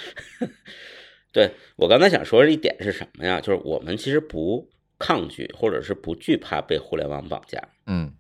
[1.34, 3.42] 对我刚才想说的一点是什么呀？
[3.42, 7.62] 就是我们其实不抗拒或者是不惧怕被互联网绑架。
[7.88, 8.14] 嗯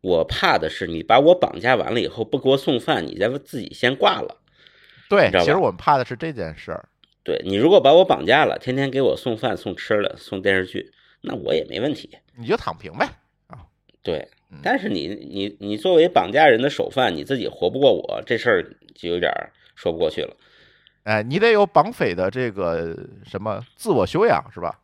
[0.00, 4.36] 我怕的是你把我绑架完了以后不给我送饭，你再自己先挂了。
[5.08, 6.88] 对其实我们怕的是这件事儿。
[7.22, 10.92] 对你如果把我绑架了，天天给我送饭、送吃的、送电视剧，
[11.22, 12.10] 那我也没问题。
[12.36, 13.08] 你就躺平呗。
[13.46, 13.64] 啊
[14.02, 19.32] 对嗯，但是你你你作为绑架人的首犯，你自己活不过我，这事儿就有点
[19.74, 20.36] 说不过去了。
[21.04, 22.94] 哎，你得有绑匪的这个
[23.24, 24.78] 什么自我修养是吧？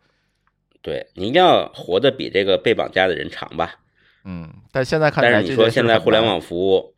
[0.82, 3.80] 对你一定要活得比这个被绑架的人长吧。
[4.24, 6.94] 嗯，但现在看起但是你说现在互联网服务，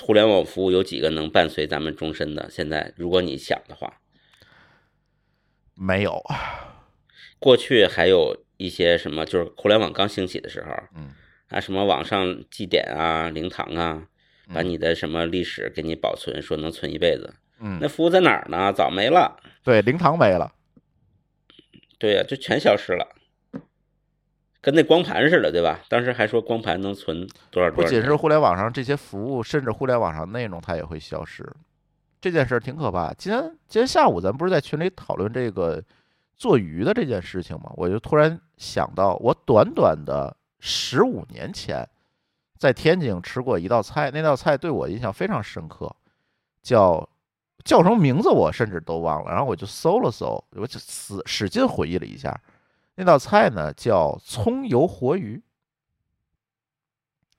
[0.00, 2.48] 互联网服务有几个能伴随咱们终身的？
[2.50, 3.94] 现在如果你想的话，
[5.74, 6.22] 没有，
[7.38, 11.10] 过去还有一些什么，就是互联网刚兴起的时候，嗯
[11.48, 14.02] 啊，什么网上祭典啊、灵堂啊，
[14.54, 17.34] 把嗯你的什么历史给你保存，说能存一辈子。
[17.60, 18.72] 嗯那，服务在哪儿呢？
[18.72, 19.40] 早没了。
[19.64, 20.52] 对，灵堂没了，
[22.02, 23.06] 对呀、就全消失了，
[24.60, 25.78] 跟那光盘似的，对吧？
[25.88, 27.82] 当时还说光盘能存多少多少。
[27.82, 31.48] 不仅是互联网上这些服务，甚至互联网上内容它也会消失。
[32.20, 33.14] 这件事儿挺可怕。
[33.14, 35.80] 今天今天下午咱不是在群里讨论这个
[36.36, 37.70] 做鱼的这件事情吗？
[37.76, 41.88] 我就突然想到，我短短的十五年前
[42.58, 45.94] 在天津吃过一道菜，那道菜对我印象非常深刻，
[46.64, 47.08] 叫
[47.64, 49.30] 叫什么名字我甚至都忘了。
[49.30, 52.40] 然后我就搜了搜，我就使使劲回忆了一下，
[52.94, 55.42] 那道菜呢叫葱油活鱼。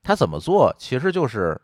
[0.01, 0.75] 它怎么做？
[0.77, 1.61] 其实就是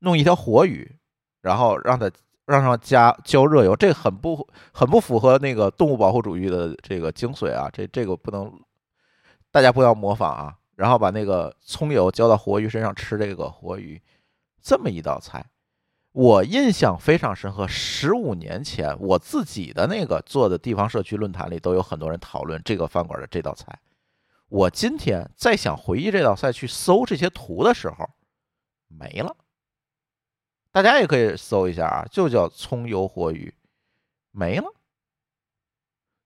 [0.00, 0.98] 弄一条活鱼，
[1.40, 2.10] 然后让它
[2.44, 7.70] 让上加浇热油，这很不很不符合那个动物保护主义的这个精髓啊！
[7.72, 8.52] 这这个不能，
[9.50, 10.54] 大家不要模仿啊！
[10.74, 14.00] 然后把那个葱油浇到活鱼身上吃这个活鱼，
[14.60, 15.42] 这么一道菜，
[16.12, 17.66] 我印象非常深刻。
[17.66, 23.78] 十五年前，我自己的那个做的地方社区论坛里都有很多人讨论这个饭馆的这道菜。
[24.48, 28.10] 我今天再想回忆这道菜，去搜这些图的时候，
[28.88, 29.34] 没了。
[30.70, 33.54] 大家也可以搜一下啊，就叫葱油活鱼，
[34.30, 34.66] 没了。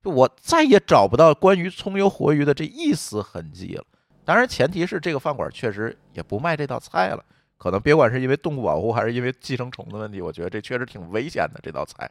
[0.02, 3.84] 就我再也找不到关于葱油活鱼的这一丝痕迹了。
[4.24, 7.24] 当然，前提是这个饭馆确实也不卖这道菜了。
[7.58, 12.10] 可能别管是因为动物保护，还是因为寄生虫的问题，我觉得这确实挺危险的这道菜。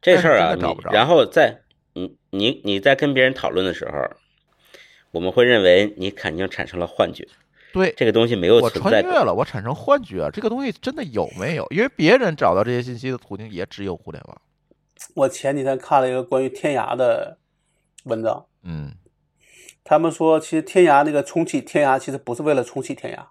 [0.00, 1.60] 这事儿啊，找不着然后在
[1.94, 4.16] 你你你在跟别人讨论的时候，
[5.10, 7.26] 我们会认为你肯定产生了幻觉，
[7.72, 9.02] 对，这个东西没有我存在我。
[9.02, 11.66] 穿越了，我产生幻觉，这个东西真的有没有？
[11.70, 14.40] 因为别人找到这些信息的途径也只有互联网。
[15.14, 17.38] 我前几天看了一个关于天涯的
[18.04, 18.94] 文章，嗯，
[19.82, 23.26] 他们说其实天涯那个重启天涯其实不是为了重启天涯，嗯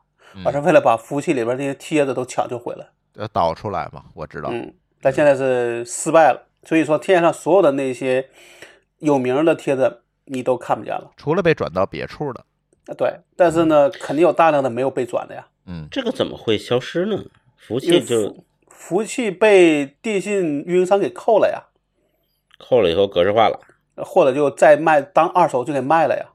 [0.46, 2.88] 而是为了把服务器里边那些帖子都抢救回来。
[3.14, 4.50] 要，导出来嘛，我知道。
[4.52, 8.30] 嗯，但现在是失败了，所以说天涯上所有的那些
[9.00, 11.12] 有名的帖子你都看不见了。
[11.18, 12.46] 除了被转到别处的，
[12.88, 17.24] 啊，对，但是呢，肯定有大量的没有被转的呀，嗯，这个怎么会消失呢？
[17.56, 21.74] 服务器就服服务器被电信运营商给扣了呀，
[22.60, 23.60] 扣了以后格式化了，
[24.06, 26.30] 或者就再卖当二手就给卖了呀。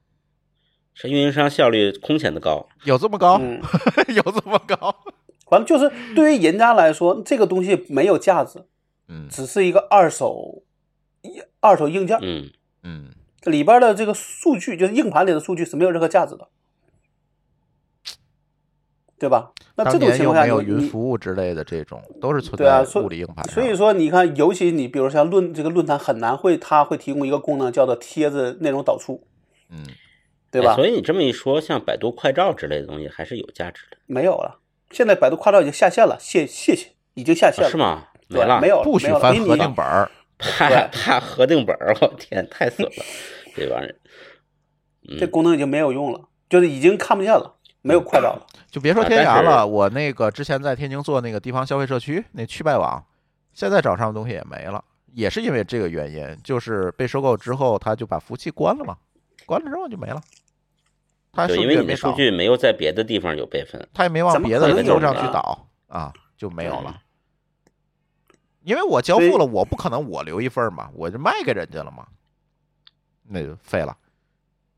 [0.95, 2.69] 这运营商效率空前的高。
[2.85, 3.39] 有这么高？
[3.41, 3.61] 嗯，
[4.15, 4.95] 有这么高？
[5.49, 8.65] 反正就是对于人家来说，这个东西没有价值，
[9.09, 10.63] 嗯只是一个二手
[11.61, 12.51] 二手硬件，嗯，
[12.83, 13.11] 嗯，
[13.45, 16.49] 里边的这个数据就是硬盘里的数据是没有任何价值的，
[19.19, 19.53] 对吧？
[19.77, 23.55] 那这种情况下你，你云服务之类的这种，都是存在物理硬盘上。
[23.55, 29.23] 所以说，你看，尤其你比如像论这个论坛很难会，它会提供一个功能叫做贴着内容导出，
[29.71, 29.85] 嗯，
[30.53, 30.73] 对吧？
[30.73, 38.05] 哎所以你这么一说，像百度快照之类的东西还是有价值的，没有了，现在百度快照已经下线了，谢谢谢，已经下线了，啊是吗？
[38.29, 40.09] 没，了，没有了，不许翻核定本儿。
[40.39, 43.05] 怕怕核定本儿，我天，太损了，
[43.55, 43.97] 这帮人。
[45.19, 48.47] 这功能已经没有用了，就是已经看不见了，没有快照了。
[48.69, 53.05] 就别说天涯了，我那个之前在天津做那个地方消费社区那去拜网，
[53.53, 54.83] 现在找上的东西也没了，
[55.15, 58.97] 也是因为这个原因，就是被收购之后，他就把服务器关了嘛，
[59.47, 60.21] 关了之后就没了。
[61.33, 63.89] 他对，数因为你的数据没有在别的地方有备份。
[63.95, 67.03] 他也没往别的可能有人头上去呢导啊，就没有嗯了。
[68.63, 72.07] 因为我交付了，我不可能我留一份嘛，我就卖给人家了嘛，
[73.29, 73.97] 那就废了。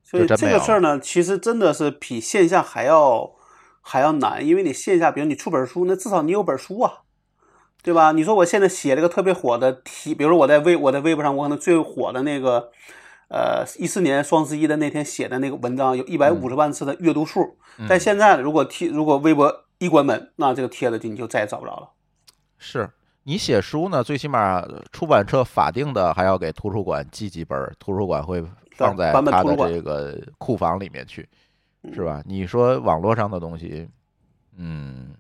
[0.03, 3.35] 所以这个事儿呢，其实真的是比线下还要
[3.81, 7.01] 还要难，因为你线下，比如你出本书，那至少你有本书啊，
[7.83, 8.13] 对吧？
[8.13, 12.71] 你说我现在写了个特别火的题，比如说我在微我在微博上，我可能最火的那个，
[13.29, 21.91] 呃，一四年双十一的那天写的那个文章有一百五十万次的阅读数，嗯但现在如果贴如果微博一关门，那这个帖子就你就再也找不着了。
[22.59, 22.89] 是
[23.25, 28.45] 你写书呢，最起码出版社法定的还要给图书馆寄几本儿，图书馆会
[28.77, 31.23] 放在版本它的这个库房里面去，
[31.93, 32.23] 是嗯吧？
[32.27, 33.89] 你说网络上的东西，
[34.57, 35.15] 嗯，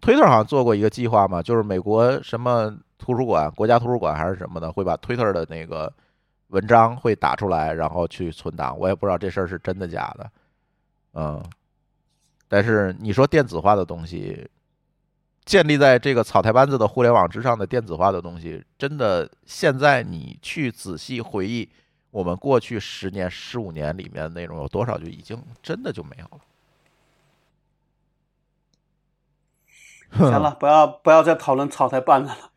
[0.00, 5.92] 推特好像做过一个计划嘛，就是美国什么图书馆、国家图书馆还是什么的，会把推特的那个
[6.50, 8.78] 文章会打出来，然后去存档。
[8.78, 10.30] 我也不知道这事儿是真的假的，
[11.14, 11.42] 嗯。
[12.48, 14.50] 但是你说电子化的东西，
[15.44, 21.68] 建立在这个草台班子的互联网之上的电子化的东西，真的现在你去仔细回忆
[22.10, 26.40] 我们过去十年、十五年里面的内容有多少，就已经真的就没有了。
[30.18, 32.50] 行了， 不要不要再讨论草台班子了。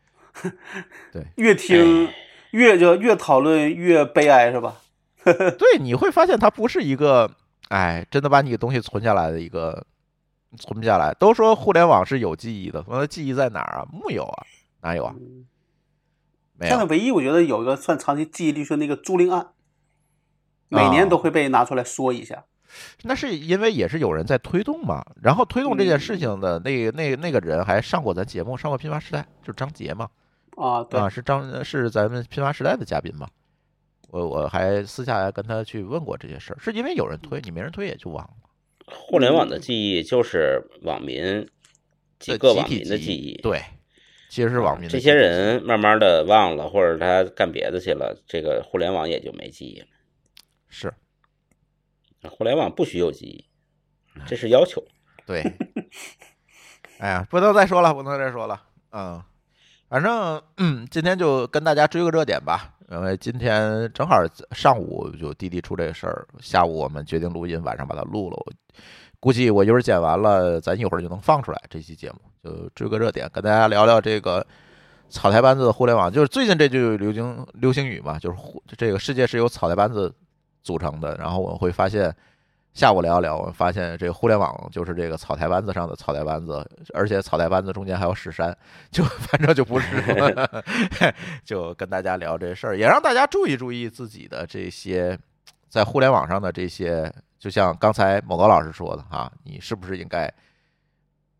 [1.12, 2.08] 对， 越听
[2.54, 4.76] 越就越讨论越悲哀是吧？
[5.24, 7.28] 对，你会发现它不是一个，
[7.68, 9.84] 哎，真的把你的东西存下来的一个，
[10.56, 11.12] 存不下来。
[11.14, 13.86] 都说互联网是有记忆的，那它记忆在哪儿啊？
[13.92, 14.46] 木有啊，
[14.82, 15.14] 哪有啊？
[16.56, 16.70] 没有。
[16.70, 19.48] 现在唯一我觉得有一个算长期记忆力是那个租赁案，
[20.68, 22.44] 每年都会被拿出来说一下。
[23.02, 30.08] 那是因为也是有人在推动嘛，然后推动这件事情的那那那个人还上过咱节目，上过《拼发时代》，就是张杰嘛，
[30.56, 33.28] 啊，对，啊，是张是咱们《拼发时代》的嘉宾嘛。
[34.08, 38.34] 我我还私下来跟他去问过这些事儿，是因为有人推，你没人推也就忘了。
[38.86, 41.48] 互联网的记忆就是网民
[42.18, 43.60] 几个网民的记忆，对，
[44.28, 49.86] 其实是网民的这些人慢慢的忘了，或者他干别的去了，这个互联网也就没记忆了。
[50.68, 50.94] 是
[52.28, 53.44] 互联网不许有记忆，
[54.26, 54.84] 这是要求。
[55.26, 55.42] 对。
[57.00, 58.62] 哎呀，不能再说了，不能再说了。
[58.92, 59.20] 嗯，
[59.94, 62.74] 反正嗯，今天就跟大家追个热点吧。
[62.90, 68.36] 因为今天正好上午就滴滴出这个事儿，下午我们决定录音，晚上把它录了。
[69.20, 74.44] 估计我一会儿剪完了，咱一会儿就能放出来这期节目，就追个热点，跟大家聊聊这个
[75.08, 76.10] 草台班子的互联网。
[76.10, 78.36] 就是最近这句流行流行语嘛，就是
[78.76, 80.12] 这个世界是由草台班子
[80.64, 81.14] 组成的。
[81.18, 82.12] 然后我们会发现，
[82.74, 88.56] 下午聊一聊，我发现这个互联网就是这个草台班子上的草台班子，而且草台班子中间还有石山，
[88.90, 91.14] 就反正就不是什 么，
[91.44, 95.16] 就跟大家聊这事儿，也让大家注意注意自己的这些
[95.68, 100.28] 在互联网上的这些，就像刚才某高老师说的哈，你是不是应该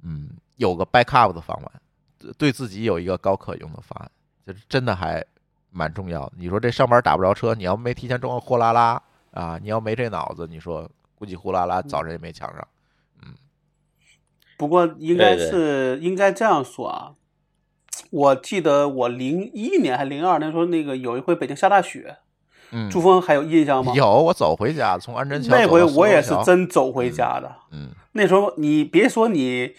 [0.04, 1.82] 嗯有个 backup 的方案，
[2.16, 4.08] 对对自己有一个高可用的方案，
[4.46, 5.20] 就是真的还
[5.70, 6.34] 蛮重要的。
[6.36, 9.02] 你说这上班打不着车，你要没提前装个货拉拉
[9.32, 10.88] 啊，你要没这脑子，你说
[11.24, 12.68] 估计呼啦啦早晨也没抢上。
[13.22, 13.32] 嗯
[14.58, 17.12] 不过应该是应该这样说啊，
[18.10, 22.18] 我记得我零一年还零二年时候，那个有一回北京下大雪，
[22.70, 23.92] 嗯，珠峰还有印象吗？
[23.96, 27.50] 有我走回家，从安贞桥那回我也是真走回家的。
[27.72, 29.74] 嗯那时候你别说你，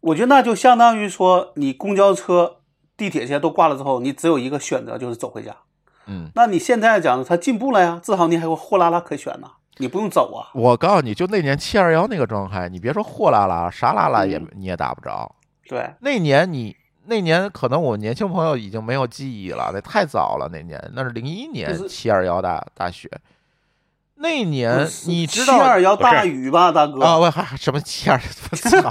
[0.00, 2.58] 我觉得那就相当于说你公交车、
[2.96, 5.56] 地铁这些都挂了之后，你只有一个选择就是走回家。
[6.06, 10.50] 嗯，那你现在讲它进步了呀，至少你还有货拉拉可选呢，你不用走啊。
[10.54, 15.34] 我告诉你就那年七二幺那个状态，你别说货拉拉，啥拉拉也嗯你也打不着。
[15.68, 16.76] 对，那年你
[17.06, 20.48] 那年可能我年轻朋友已经没有记忆了，那太早了。
[20.52, 23.10] 那年那是零一年七二幺大大雪，
[24.16, 27.02] 那年你知道七二幺大雨吧，大哥？
[27.02, 27.18] 啊？
[27.18, 28.20] 我还什么七二？
[28.50, 28.90] 我操，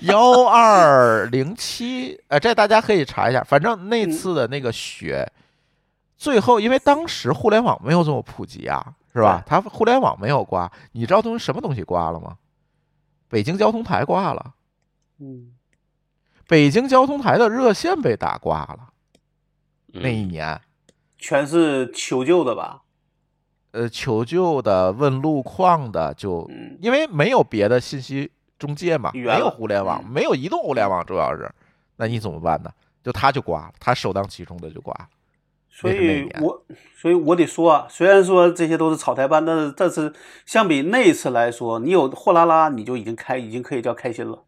[0.00, 3.42] 幺二零七，呃，这大家可以查一下。
[3.42, 5.30] 反正那次的那个雪，
[6.16, 8.84] 最后因为当时互联网没有这么普及啊，
[9.18, 9.42] 是吧？
[9.46, 12.38] 它互联网没有挂，你知道东西什么东西挂了吗？
[13.28, 14.54] 北京交通台挂了，
[15.18, 15.52] 嗯，
[16.46, 18.90] 北京交通台的热线被打挂了。
[19.92, 20.60] 嗯那一年，
[21.18, 22.82] 全是求救的吧？
[23.72, 31.50] 呃，求救的、问路况的，就嗯，因为没有别的信息中介嘛，没有互联网，嗯没有移动互联网，主要是，
[31.96, 32.70] 那你怎么办呢？
[33.02, 35.08] 就他就挂了，他首当其冲的就挂了。
[35.70, 36.64] 所以我
[36.96, 40.12] 所以我得说啊，虽然说这些都是草台班，但是但是
[40.44, 44.44] 相比那一次来说，你有货拉拉，你就已经开，已经可以叫开心了，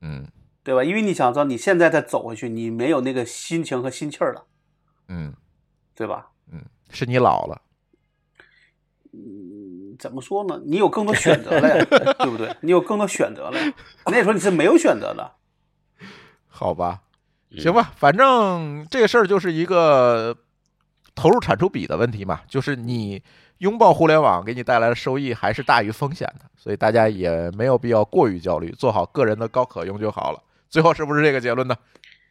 [0.00, 0.28] 嗯
[0.62, 0.84] 对吧？
[0.84, 4.44] 因为你想知道，你现在再走回去，你没有那个心情和心气儿了，
[5.08, 5.34] 嗯
[5.96, 6.30] 对吧？
[6.52, 7.62] 嗯，是你老了，
[9.12, 10.60] 嗯，怎么说呢？
[10.66, 11.84] 你有更多选择了呀，
[12.20, 12.54] 对不对？
[12.60, 13.72] 你有更多选择了呀。
[14.06, 15.32] 那时候你是没有选择的，
[16.46, 17.00] 好吧？
[17.50, 20.36] 嗯行吧，反正这个事儿就是一个
[21.14, 23.22] 投入产出比的问题嘛，就是你
[23.58, 30.42] 拥抱互联网给你带来的收益还是大于风险的，所以大家也没有必要过于焦虑，做好个人的高可用就好了。
[30.68, 31.76] 最后是不是这个结论呢？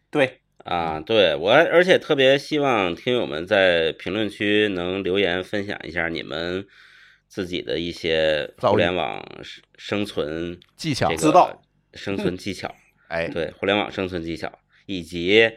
[0.10, 6.66] 对，啊，对我，而且特别希望听友们在评论区能留言分享一下你们
[7.28, 11.10] 自己的一些互联网生生存技巧。
[11.10, 11.62] 这，个知道
[11.94, 12.74] 生存技巧，
[13.10, 14.52] 哎，对互联网生存技巧，
[14.88, 15.52] 以及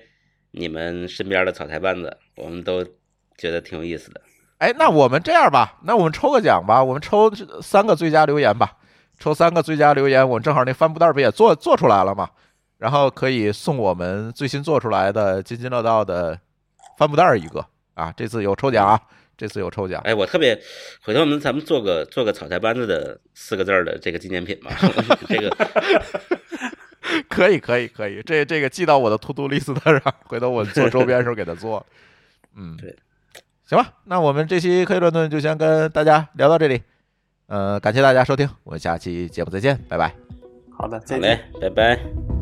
[0.50, 2.84] 你们身边的草台班子，我们都
[3.42, 4.20] 觉得挺有意思的。
[4.58, 7.28] 哎，那我们这样吧，那我们抽个奖吧，我们抽
[7.60, 8.76] 三个最佳留言吧，
[9.18, 12.30] 抽三个最佳留言，我们正好那帆布袋不也做做出来了吗？
[12.78, 16.38] 然后可以送我们最新做出来的津津乐道的
[16.96, 18.14] 帆布袋一个啊！
[18.16, 19.00] 这次有抽奖啊！
[19.36, 20.00] 这次有抽奖。
[20.04, 20.56] 哎，我特别，
[21.02, 24.70] 回头我们咱们做个做个草台班子的四个字儿的这个纪念品吧，
[25.26, 25.50] 这个
[27.28, 31.84] 可以可以可以，这这个记到我的 to do list 上，回头我做周边的时候给他做。
[32.54, 32.94] 嗯，对，
[33.72, 36.82] 行吧，那我们这期科技乱炖就先跟大家聊到这里，
[37.46, 40.14] 呃，感谢大家收听，我们下期节目再见，拜拜。
[40.76, 41.40] 好的，再见。
[41.58, 42.41] 拜拜。